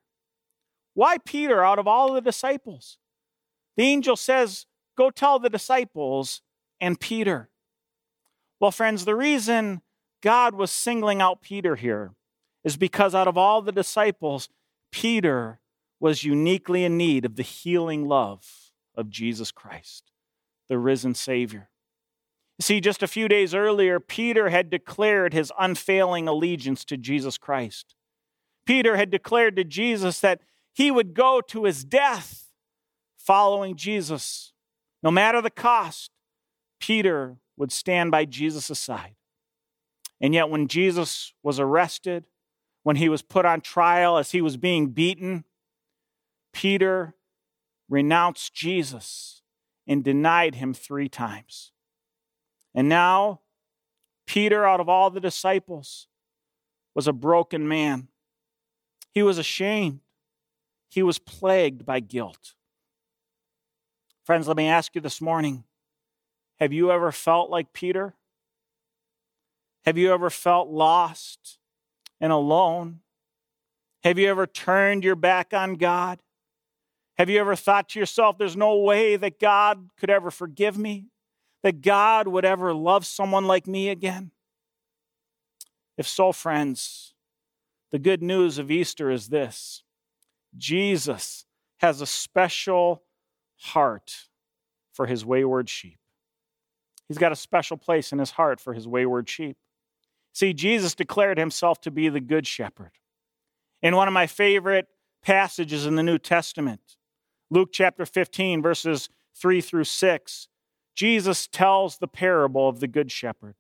[0.94, 2.96] Why Peter out of all the disciples?
[3.76, 4.64] The angel says,
[4.96, 6.40] Go tell the disciples
[6.80, 7.50] and Peter.
[8.58, 9.82] Well, friends, the reason
[10.22, 12.14] God was singling out Peter here
[12.64, 14.48] is because out of all the disciples,
[14.90, 15.60] Peter
[16.00, 20.10] was uniquely in need of the healing love of Jesus Christ,
[20.68, 21.68] the risen Savior.
[22.60, 27.96] See, just a few days earlier, Peter had declared his unfailing allegiance to Jesus Christ.
[28.64, 30.40] Peter had declared to Jesus that
[30.72, 32.52] he would go to his death
[33.16, 34.52] following Jesus.
[35.02, 36.10] No matter the cost,
[36.80, 39.16] Peter would stand by Jesus' side.
[40.20, 42.24] And yet, when Jesus was arrested,
[42.82, 45.44] when he was put on trial, as he was being beaten,
[46.52, 47.14] Peter
[47.88, 49.33] renounced Jesus
[49.86, 51.72] and denied him three times.
[52.74, 53.40] And now,
[54.26, 56.08] Peter, out of all the disciples,
[56.94, 58.08] was a broken man.
[59.12, 60.00] He was ashamed.
[60.88, 62.54] He was plagued by guilt.
[64.24, 65.64] Friends, let me ask you this morning
[66.60, 68.14] have you ever felt like Peter?
[69.84, 71.58] Have you ever felt lost
[72.20, 73.00] and alone?
[74.02, 76.20] Have you ever turned your back on God?
[77.16, 81.06] Have you ever thought to yourself, there's no way that God could ever forgive me?
[81.64, 84.30] that God would ever love someone like me again?
[85.96, 87.14] If so, friends,
[87.90, 89.82] the good news of Easter is this
[90.56, 91.46] Jesus
[91.78, 93.02] has a special
[93.56, 94.26] heart
[94.92, 95.98] for his wayward sheep.
[97.08, 99.56] He's got a special place in his heart for his wayward sheep.
[100.34, 102.92] See, Jesus declared himself to be the good shepherd.
[103.82, 104.86] In one of my favorite
[105.22, 106.96] passages in the New Testament,
[107.54, 110.48] Luke chapter 15, verses 3 through 6,
[110.96, 113.54] Jesus tells the parable of the Good Shepherd,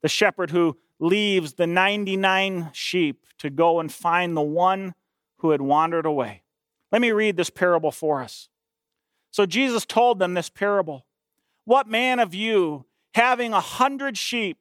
[0.00, 4.94] the shepherd who leaves the 99 sheep to go and find the one
[5.40, 6.44] who had wandered away.
[6.90, 8.48] Let me read this parable for us.
[9.30, 11.04] So Jesus told them this parable
[11.66, 14.60] What man of you, having a hundred sheep,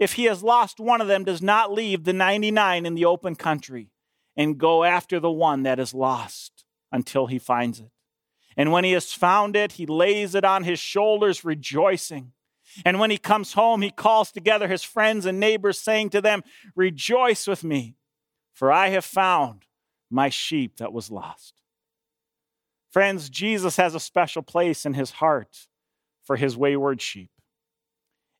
[0.00, 3.36] if he has lost one of them, does not leave the 99 in the open
[3.36, 3.90] country
[4.36, 6.61] and go after the one that is lost
[6.92, 7.90] until he finds it?
[8.56, 12.32] And when he has found it, he lays it on his shoulders, rejoicing.
[12.84, 16.42] And when he comes home, he calls together his friends and neighbors, saying to them,
[16.76, 17.96] Rejoice with me,
[18.52, 19.66] for I have found
[20.10, 21.54] my sheep that was lost.
[22.90, 25.66] Friends, Jesus has a special place in his heart
[26.22, 27.30] for his wayward sheep.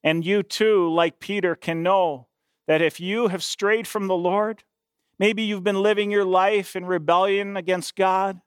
[0.05, 2.29] And you too, like Peter, can know
[2.67, 4.63] that if you have strayed from the Lord,
[5.23, 8.43] maybe you've been living your life in rebellion against God,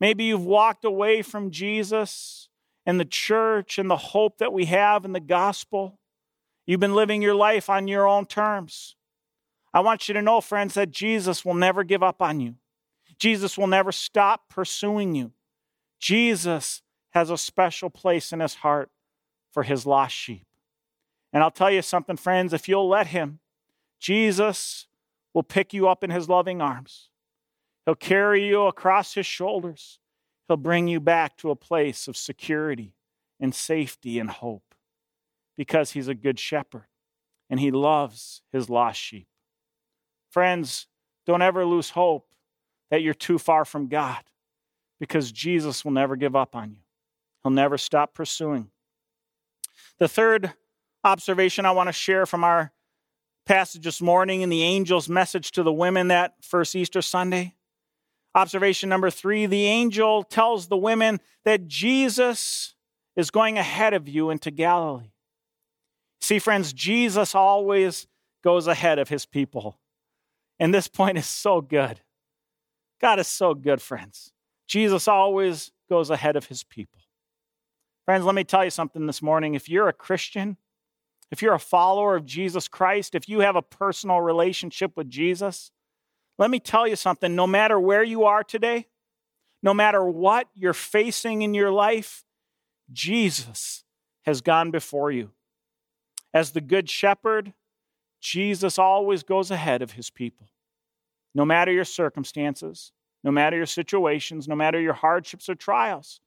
[0.00, 2.48] Maybe you've walked away from Jesus
[2.86, 5.98] and the church and the hope that we have in the gospel.
[6.66, 8.94] You've been living your life on your own terms.
[9.74, 12.54] I want you to know, friends, that Jesus will never give up on you.
[13.18, 15.32] Jesus will never stop pursuing you.
[15.98, 18.90] Jesus has a special place in his heart
[19.50, 20.46] for his lost sheep.
[21.32, 23.40] And I'll tell you something, friends, if you'll let him,
[23.98, 24.86] Jesus
[25.38, 27.10] will pick you up in his loving arms.
[27.86, 30.00] He'll carry you across his shoulders.
[30.48, 32.96] He'll bring you back to a place of security
[33.38, 34.74] and safety and hope
[35.56, 36.86] because he's a good shepherd
[37.48, 39.28] and he loves his lost sheep.
[40.28, 40.88] Friends,
[41.24, 42.26] don't ever lose hope
[42.90, 44.24] that you're too far from God
[44.98, 46.82] because Jesus will never give up on you.
[47.44, 48.70] He'll never stop pursuing.
[50.00, 50.52] The third
[51.04, 52.72] observation I want to share from our
[53.48, 57.54] passage this morning in the angel's message to the women that first Easter Sunday
[58.34, 62.74] Observation number three the angel tells the women that Jesus
[63.16, 65.10] is going ahead of you into Galilee.
[66.20, 68.06] See, friends, Jesus always
[68.44, 69.80] goes ahead of his people.
[70.60, 72.00] And this point is so good.
[73.00, 74.32] God is so good, friends.
[74.68, 77.00] Jesus always goes ahead of his people.
[78.04, 79.54] Friends, let me tell you something this morning.
[79.54, 80.58] If you're a Christian,
[81.30, 85.70] if you're a follower of Jesus Christ, if you have a personal relationship with Jesus,
[86.38, 88.86] let me tell you something no matter where you are today,
[89.62, 92.24] no matter what you're facing in your life,
[92.92, 93.84] Jesus
[94.22, 95.30] has gone before you.
[96.32, 97.54] As the Good Shepherd,
[98.20, 100.48] Jesus always goes ahead of his people.
[101.34, 102.92] No matter your circumstances,
[103.24, 106.20] no matter your situations, no matter your hardships or trials,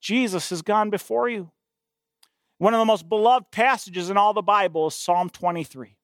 [0.00, 1.50] Jesus has gone before you.
[2.58, 5.96] One of the most beloved passages in all the Bible is Psalm 23,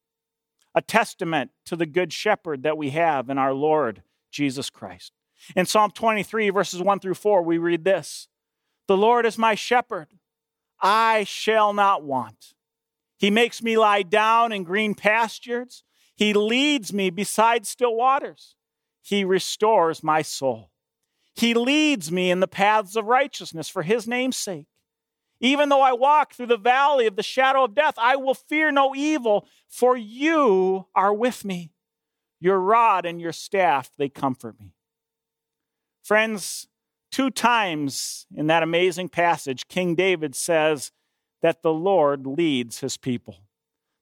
[0.73, 5.11] a testament to the good shepherd that we have in our Lord Jesus Christ.
[5.53, 8.29] In Psalm 23, verses 1 through 4, we read this
[8.87, 10.07] The Lord is my shepherd,
[10.79, 12.53] I shall not want.
[13.17, 15.83] He makes me lie down in green pastures,
[16.15, 18.55] He leads me beside still waters,
[19.01, 20.71] He restores my soul.
[21.35, 24.67] He leads me in the paths of righteousness for His name's sake.
[25.45, 28.71] Even though I walk through the valley of the shadow of death, I will fear
[28.71, 31.71] no evil, for you are with me.
[32.39, 34.73] Your rod and your staff, they comfort me.
[36.03, 36.67] Friends,
[37.11, 40.91] two times in that amazing passage, King David says
[41.43, 43.37] that the Lord leads his people.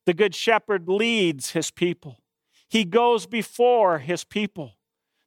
[0.05, 2.19] The Good Shepherd leads his people,
[2.69, 4.77] he goes before his people.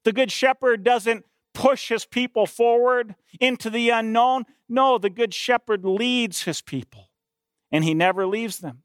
[0.05, 1.27] The Good Shepherd doesn't
[1.57, 4.45] push his people forward into the unknown.
[4.69, 7.09] No, the Good Shepherd leads his people,
[7.73, 8.83] and he never leaves them.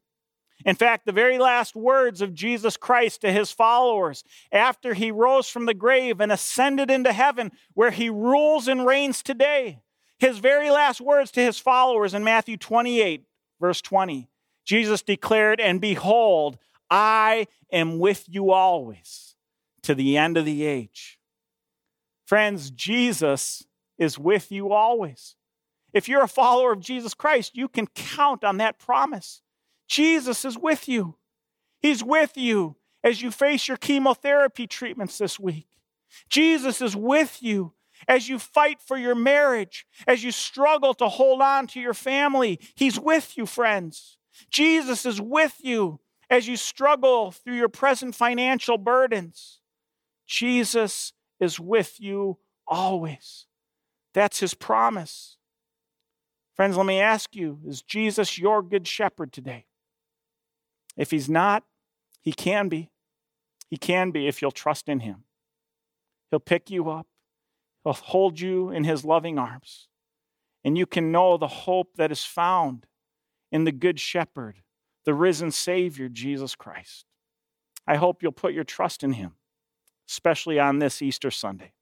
[0.64, 5.48] In fact, the very last words of Jesus Christ to his followers after he rose
[5.48, 9.82] from the grave and ascended into heaven, where he rules and reigns today,
[10.18, 13.26] his very last words to his followers in Matthew 28,
[13.60, 14.30] verse 20,
[14.64, 16.56] Jesus declared, And behold,
[16.88, 19.34] I am with you always
[19.82, 21.18] to the end of the age.
[22.32, 23.66] Friends, Jesus
[23.98, 25.36] is with you always.
[25.92, 29.42] If you're a follower of Jesus Christ, you can count on that promise.
[29.86, 31.18] Jesus is with you.
[31.78, 35.66] He's with you as you face your chemotherapy treatments this week.
[36.30, 37.74] Jesus is with you
[38.08, 42.58] as you fight for your marriage, as you struggle to hold on to your family.
[42.74, 44.16] He's with you, friends.
[44.50, 49.60] Jesus is with you as you struggle through your present financial burdens.
[50.26, 51.12] Jesus
[51.42, 53.46] is with you always.
[54.14, 55.36] That's his promise.
[56.54, 59.66] Friends, let me ask you is Jesus your good shepherd today?
[60.96, 61.64] If he's not,
[62.20, 62.90] he can be.
[63.68, 65.24] He can be if you'll trust in him.
[66.30, 67.06] He'll pick you up,
[67.84, 69.88] he'll hold you in his loving arms,
[70.64, 72.86] and you can know the hope that is found
[73.50, 74.62] in the good shepherd,
[75.04, 77.04] the risen Savior, Jesus Christ.
[77.86, 79.34] I hope you'll put your trust in him
[80.12, 81.72] especially on this Easter Sunday.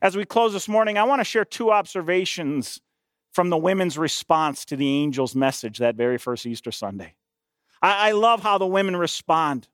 [0.00, 2.80] As we close this morning, I want to share two observations
[3.32, 7.14] from the women's response to the angel's message that very first Easter Sunday.
[7.82, 9.68] I, I love how the women respond.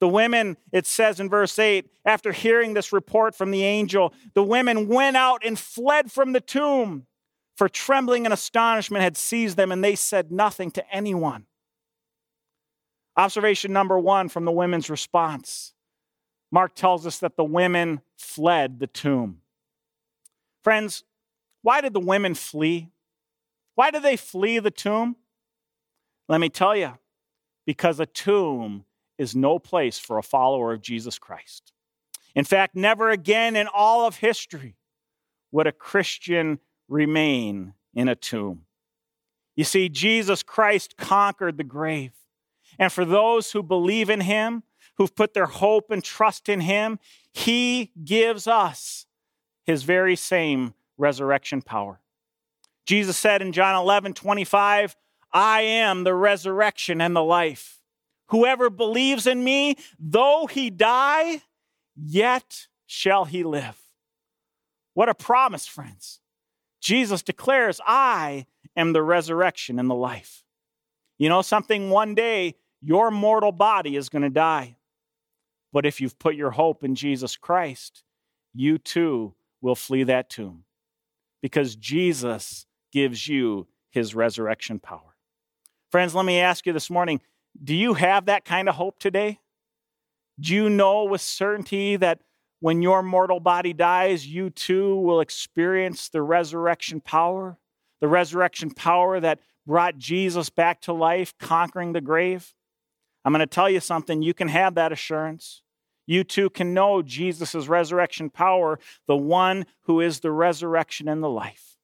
[0.00, 4.42] The women, it says in verse 8, after hearing this report from the angel, the
[4.42, 7.06] women went out and fled from the tomb,
[7.56, 11.46] for trembling and astonishment had seized them, and they said nothing to anyone.
[13.16, 15.74] Observation number one from the women's response
[16.50, 19.40] Mark tells us that the women fled the tomb.
[20.64, 21.04] Friends,
[21.62, 22.90] why did the women flee?
[23.74, 25.16] Why did they flee the tomb?
[26.28, 26.92] Let me tell you,
[27.66, 28.84] because a tomb
[29.18, 31.72] is no place for a follower of Jesus Christ.
[32.34, 34.76] In fact, never again in all of history
[35.50, 38.62] would a Christian remain in a tomb.
[39.56, 42.12] You see, Jesus Christ conquered the grave.
[42.78, 44.62] And for those who believe in him,
[44.98, 46.98] who've put their hope and trust in him,
[47.32, 49.06] he gives us
[49.64, 52.00] his very same resurrection power.
[52.84, 54.96] Jesus said in John 11, 25,
[55.32, 57.80] I am the resurrection and the life.
[58.28, 61.42] Whoever believes in me, though he die,
[61.94, 63.78] yet shall he live.
[64.94, 66.20] What a promise, friends.
[66.80, 70.42] Jesus declares, I am the resurrection and the life.
[71.18, 71.90] You know something?
[71.90, 74.76] One day, your mortal body is going to die.
[75.72, 78.02] But if you've put your hope in Jesus Christ,
[78.54, 80.64] you too will flee that tomb
[81.42, 85.16] because Jesus gives you his resurrection power.
[85.90, 87.20] Friends, let me ask you this morning
[87.62, 89.40] do you have that kind of hope today?
[90.38, 92.20] Do you know with certainty that
[92.60, 97.58] when your mortal body dies, you too will experience the resurrection power?
[98.00, 102.54] The resurrection power that brought Jesus back to life, conquering the grave?
[103.24, 104.22] I'm going to tell you something.
[104.22, 105.62] You can have that assurance.
[106.06, 111.28] You too can know Jesus' resurrection power, the one who is the resurrection and the
[111.28, 111.76] life.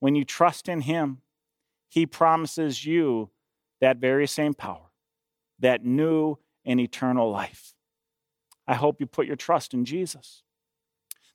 [0.00, 1.18] When you trust in him,
[1.88, 3.30] he promises you
[3.80, 4.90] that very same power,
[5.60, 7.74] that new and eternal life.
[8.66, 10.42] I hope you put your trust in Jesus.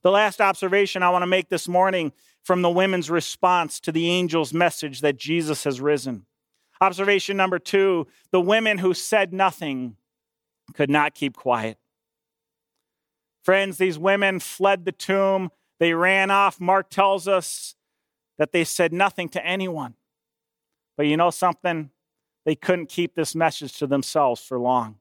[0.04, 2.12] The last observation I want to make this morning
[2.44, 6.26] from the women's response to the angel's message that Jesus has risen.
[6.82, 9.96] Observation number two the women who said nothing
[10.74, 11.78] could not keep quiet.
[13.44, 15.52] Friends, these women fled the tomb.
[15.80, 16.60] They ran off.
[16.60, 17.76] Mark tells us
[18.38, 19.94] that they said nothing to anyone.
[20.98, 21.92] But you know something?
[22.46, 24.96] They couldn't keep this message to themselves for long.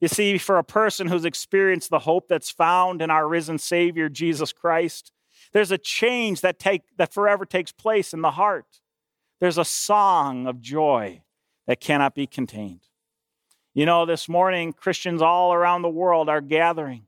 [0.00, 4.08] You see, for a person who's experienced the hope that's found in our risen Savior,
[4.08, 5.12] Jesus Christ,
[5.52, 8.80] there's a change that, take, that forever takes place in the heart.
[9.40, 11.22] There's a song of joy
[11.66, 12.80] that cannot be contained.
[13.74, 17.06] You know, this morning, Christians all around the world are gathering,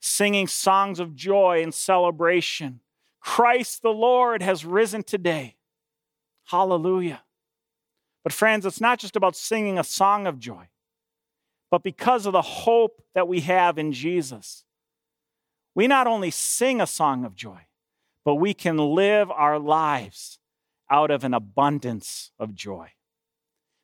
[0.00, 2.80] singing songs of joy and celebration.
[3.20, 5.56] Christ the Lord has risen today.
[6.46, 7.22] Hallelujah.
[8.22, 10.68] But, friends, it's not just about singing a song of joy,
[11.70, 14.64] but because of the hope that we have in Jesus,
[15.74, 17.66] we not only sing a song of joy,
[18.24, 20.38] but we can live our lives
[20.90, 22.90] out of an abundance of joy.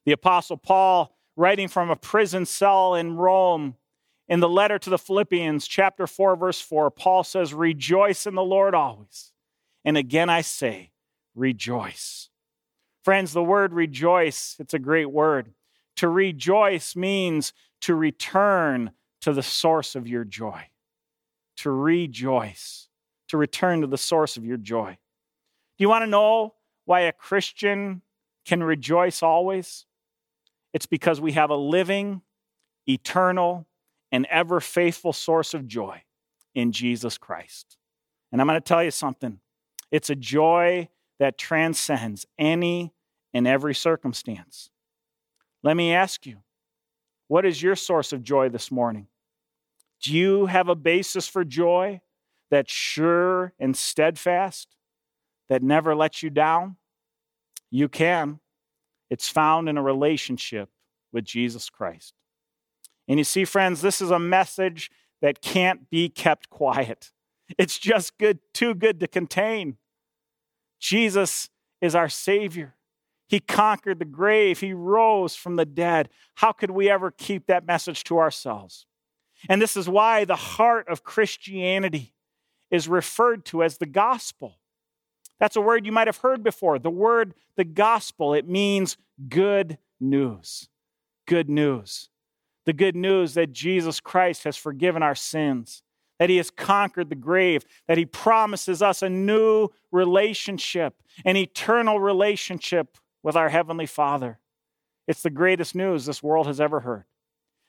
[0.04, 3.76] The Apostle Paul writing from a prison cell in Rome.
[4.28, 8.42] In the letter to the Philippians, chapter 4, verse 4, Paul says, Rejoice in the
[8.42, 9.32] Lord always.
[9.84, 10.92] And again I say,
[11.34, 12.28] rejoice.
[13.04, 15.52] Friends, the word rejoice, it's a great word.
[15.96, 18.92] To rejoice means to return
[19.22, 20.68] to the source of your joy.
[21.58, 22.88] To rejoice,
[23.28, 24.96] to return to the source of your joy.
[25.78, 26.54] Do you want to know
[26.84, 28.02] why a Christian
[28.44, 29.86] can rejoice always?
[30.72, 32.22] It's because we have a living,
[32.88, 33.66] eternal,
[34.10, 36.02] and ever faithful source of joy
[36.54, 37.76] in Jesus Christ.
[38.30, 39.40] And I'm going to tell you something
[39.90, 42.92] it's a joy that transcends any
[43.34, 44.70] and every circumstance.
[45.62, 46.38] Let me ask you,
[47.28, 49.06] what is your source of joy this morning?
[50.02, 52.00] Do you have a basis for joy
[52.50, 54.74] that's sure and steadfast,
[55.52, 56.76] that never lets you down?
[57.70, 58.40] You can.
[59.10, 60.70] It's found in a relationship
[61.12, 62.14] with Jesus Christ.
[63.06, 64.90] And you see, friends, this is a message
[65.20, 67.12] that can't be kept quiet.
[67.58, 69.76] It's just good, too good to contain.
[70.80, 71.50] Jesus
[71.82, 72.74] is our Savior.
[73.28, 74.60] He conquered the grave.
[74.60, 76.08] He rose from the dead.
[76.36, 78.86] How could we ever keep that message to ourselves?
[79.50, 82.14] And this is why the heart of Christianity
[82.70, 84.56] is referred to as the gospel.
[85.42, 86.78] That's a word you might have heard before.
[86.78, 88.96] The word, the gospel, it means
[89.28, 90.68] good news.
[91.26, 92.10] Good news.
[92.64, 95.82] The good news that Jesus Christ has forgiven our sins,
[96.20, 101.98] that he has conquered the grave, that he promises us a new relationship, an eternal
[101.98, 104.38] relationship with our Heavenly Father.
[105.08, 107.06] It's the greatest news this world has ever heard.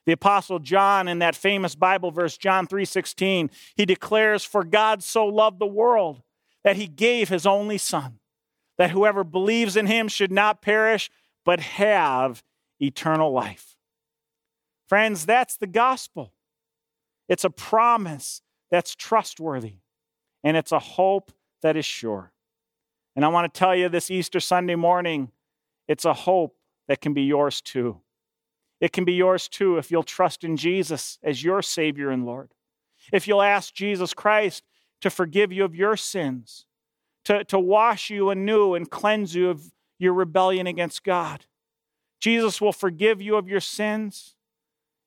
[0.06, 5.26] The apostle John in that famous Bible verse John 3:16, he declares for God so
[5.26, 6.22] loved the world
[6.64, 8.20] that he gave his only son,
[8.78, 11.10] that whoever believes in him should not perish,
[11.46, 12.44] but have
[12.80, 13.78] eternal life.
[14.88, 16.34] Friends, that's the gospel.
[17.28, 19.78] It's a promise that's trustworthy,
[20.44, 22.32] and it's a hope that is sure.
[23.16, 25.32] And I want to tell you this Easter Sunday morning,
[25.88, 26.58] it's a hope
[26.88, 28.02] that can be yours too.
[28.82, 32.52] It can be yours too if you'll trust in Jesus as your Savior and Lord.
[33.12, 34.64] If you'll ask Jesus Christ
[35.04, 36.66] to forgive you of your sins,
[37.26, 41.46] to, to wash you anew and cleanse you of your rebellion against God.
[42.22, 44.36] Jesus will forgive you of your sins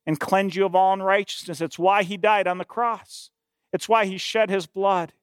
[0.05, 1.63] and cleanse you of all unrighteousness.
[1.63, 3.31] It's why he died on the cross,
[3.73, 5.15] it's why he shed his blood.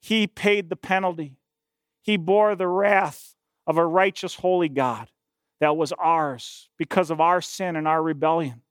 [0.00, 1.34] He paid the penalty,
[2.00, 3.34] he bore the wrath
[3.66, 5.10] of a righteous, holy God
[5.58, 8.62] that was ours because of our sin and our rebellion.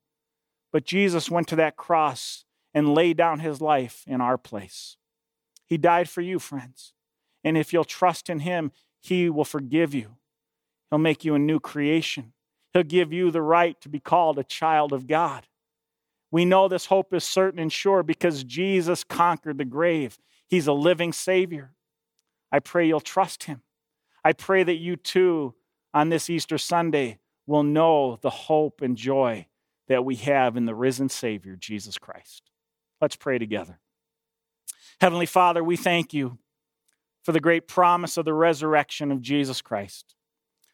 [0.72, 4.96] But Jesus went to that cross and laid down his life in our place.
[5.72, 6.92] He died for you, friends.
[7.42, 10.16] And if you'll trust in Him, He will forgive you.
[10.90, 12.34] He'll make you a new creation.
[12.74, 15.46] He'll give you the right to be called a child of God.
[16.30, 20.18] We know this hope is certain and sure because Jesus conquered the grave.
[20.46, 21.70] He's a living Savior.
[22.52, 23.62] I pray you'll trust Him.
[24.22, 25.54] I pray that you too,
[25.94, 29.46] on this Easter Sunday, will know the hope and joy
[29.88, 32.50] that we have in the risen Savior, Jesus Christ.
[33.00, 33.78] Let's pray together.
[35.02, 36.38] Heavenly Father, we thank you
[37.24, 40.14] for the great promise of the resurrection of Jesus Christ.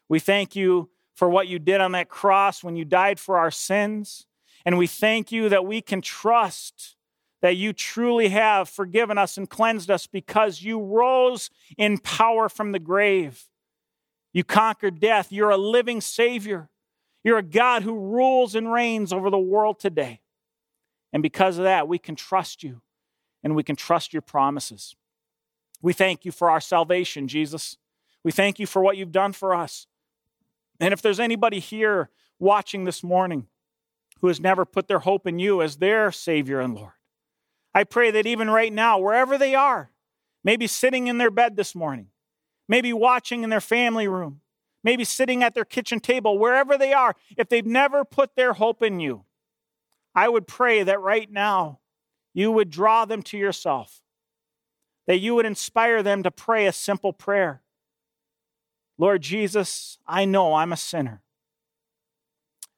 [0.07, 3.49] We thank you for what you did on that cross when you died for our
[3.49, 4.27] sins.
[4.63, 6.95] And we thank you that we can trust
[7.41, 12.71] that you truly have forgiven us and cleansed us because you rose in power from
[12.71, 13.45] the grave.
[14.31, 15.31] You conquered death.
[15.31, 16.69] You're a living Savior.
[17.23, 20.21] You're a God who rules and reigns over the world today.
[21.11, 22.83] And because of that, we can trust you
[23.43, 24.95] and we can trust your promises.
[25.81, 27.77] We thank you for our salvation, Jesus.
[28.23, 29.87] We thank you for what you've done for us.
[30.79, 33.47] And if there's anybody here watching this morning
[34.21, 36.93] who has never put their hope in you as their Savior and Lord,
[37.73, 39.91] I pray that even right now, wherever they are,
[40.43, 42.07] maybe sitting in their bed this morning,
[42.67, 44.41] maybe watching in their family room,
[44.83, 48.81] maybe sitting at their kitchen table, wherever they are, if they've never put their hope
[48.81, 49.23] in you,
[50.15, 51.79] I would pray that right now
[52.33, 54.01] you would draw them to yourself,
[55.07, 57.61] that you would inspire them to pray a simple prayer
[58.99, 61.21] Lord Jesus, I know I'm a sinner,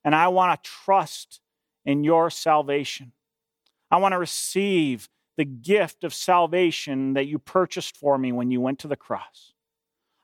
[0.04, 1.42] and I want to trust
[1.84, 3.14] in your salvation.
[3.90, 8.62] I want to receive the gift of salvation that you purchased for me when you
[8.62, 9.54] went to the cross.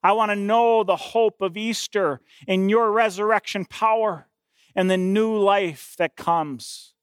[0.03, 4.27] I want to know the hope of Easter in your resurrection power
[4.75, 6.93] and the new life that comes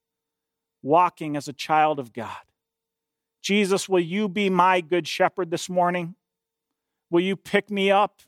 [0.85, 2.45] walking as a child of God.
[3.43, 6.14] Jesus, will you be my good shepherd this morning?
[7.11, 8.20] Will you pick me up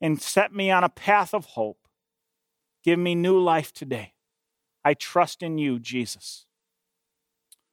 [0.00, 1.88] and set me on a path of hope?
[2.84, 4.12] Give me new life today.
[4.84, 6.46] I trust in you, Jesus.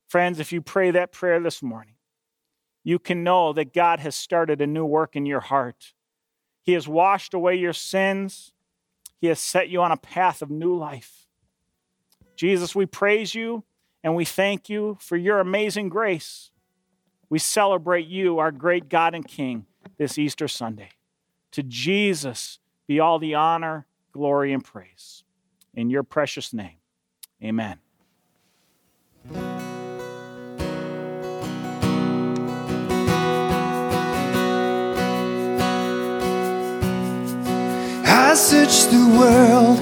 [0.08, 1.96] Friends, if you pray that prayer this morning,
[2.84, 5.94] you can know that God has started a new work in your heart.
[6.64, 8.54] He has washed away your sins,
[9.20, 11.28] He has set you on a path of new life.
[12.36, 13.64] Jesus, we praise you
[14.04, 16.52] and we thank you for your amazing grace.
[17.30, 19.66] We celebrate you, our great God and King,
[19.98, 20.90] this Easter Sunday.
[21.52, 25.24] To Jesus be all the honor, glory, and praise.
[25.74, 26.78] In your precious name,
[27.44, 27.80] amen.
[38.06, 39.80] I searched the world,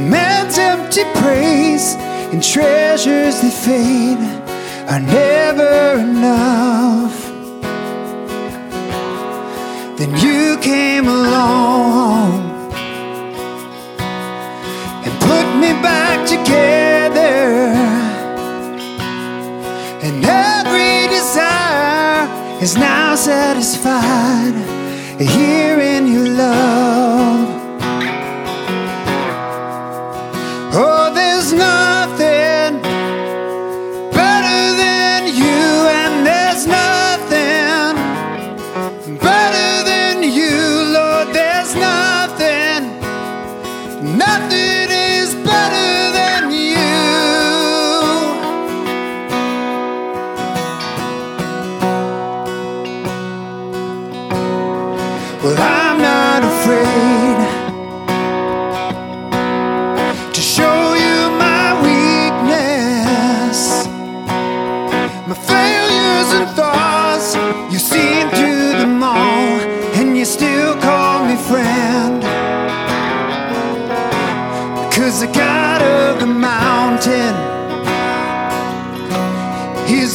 [0.00, 1.94] And man's empty praise
[2.32, 4.16] and treasures that fade
[4.88, 7.16] are never enough.
[9.98, 12.32] Then you came along
[15.04, 17.74] and put me back together.
[20.06, 22.26] And every desire
[22.62, 24.54] is now satisfied
[25.20, 26.99] here in your love.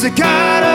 [0.06, 0.65] The God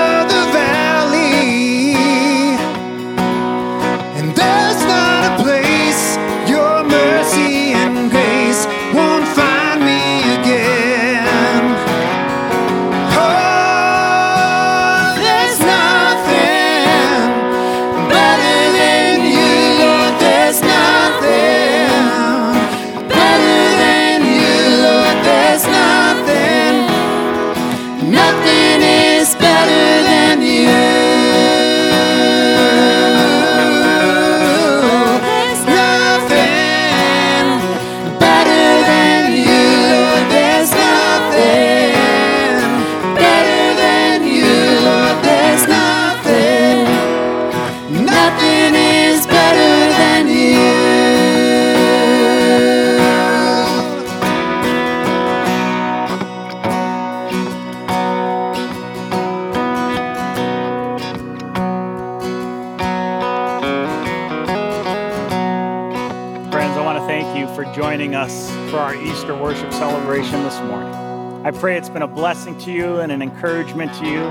[71.62, 74.24] pray it's been a blessing to you and an encouragement to you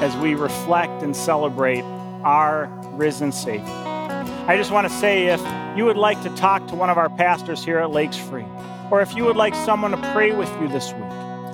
[0.00, 1.82] as we reflect and celebrate
[2.22, 3.66] our risen Savior.
[4.46, 5.40] I just want to say if
[5.76, 8.46] you would like to talk to one of our pastors here at Lakes Free,
[8.92, 11.02] or if you would like someone to pray with you this week,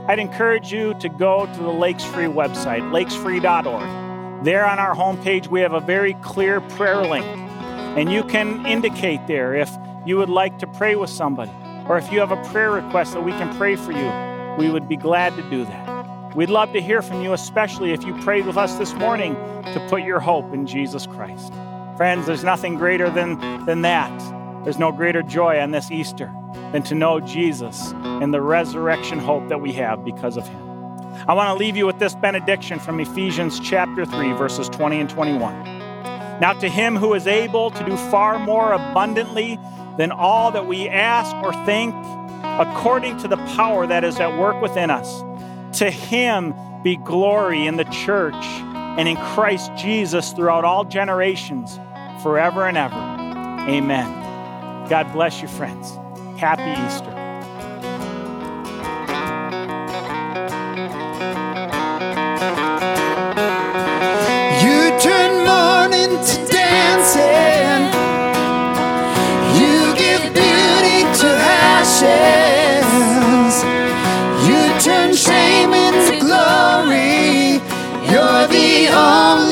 [0.09, 4.45] I'd encourage you to go to the Lakes Free website, lakesfree.org.
[4.45, 9.27] There on our homepage, we have a very clear prayer link, and you can indicate
[9.27, 9.71] there if
[10.05, 11.51] you would like to pray with somebody,
[11.89, 14.89] or if you have a prayer request that we can pray for you, we would
[14.89, 16.37] be glad to do that.
[16.37, 19.35] We'd love to hear from you, especially if you prayed with us this morning
[19.73, 21.53] to put your hope in Jesus Christ.
[21.97, 24.13] Friends, there's nothing greater than, than that.
[24.65, 26.33] There's no greater joy on this Easter
[26.73, 30.61] than to know Jesus and the resurrection hope that we have because of him.
[31.29, 35.09] I want to leave you with this benediction from Ephesians chapter 3, verses 20 and
[35.09, 35.63] 21.
[36.41, 39.59] Now, to him who is able to do far more abundantly
[39.97, 41.95] than all that we ask or think,
[42.61, 45.23] according to the power that is at work within us.
[45.79, 48.35] To him be glory in the church
[48.97, 51.79] and in Christ Jesus throughout all generations,
[52.23, 52.95] forever and ever.
[53.69, 54.89] Amen.
[54.89, 55.91] God bless you, friends.
[56.39, 57.14] Happy Easter.
[79.05, 79.44] come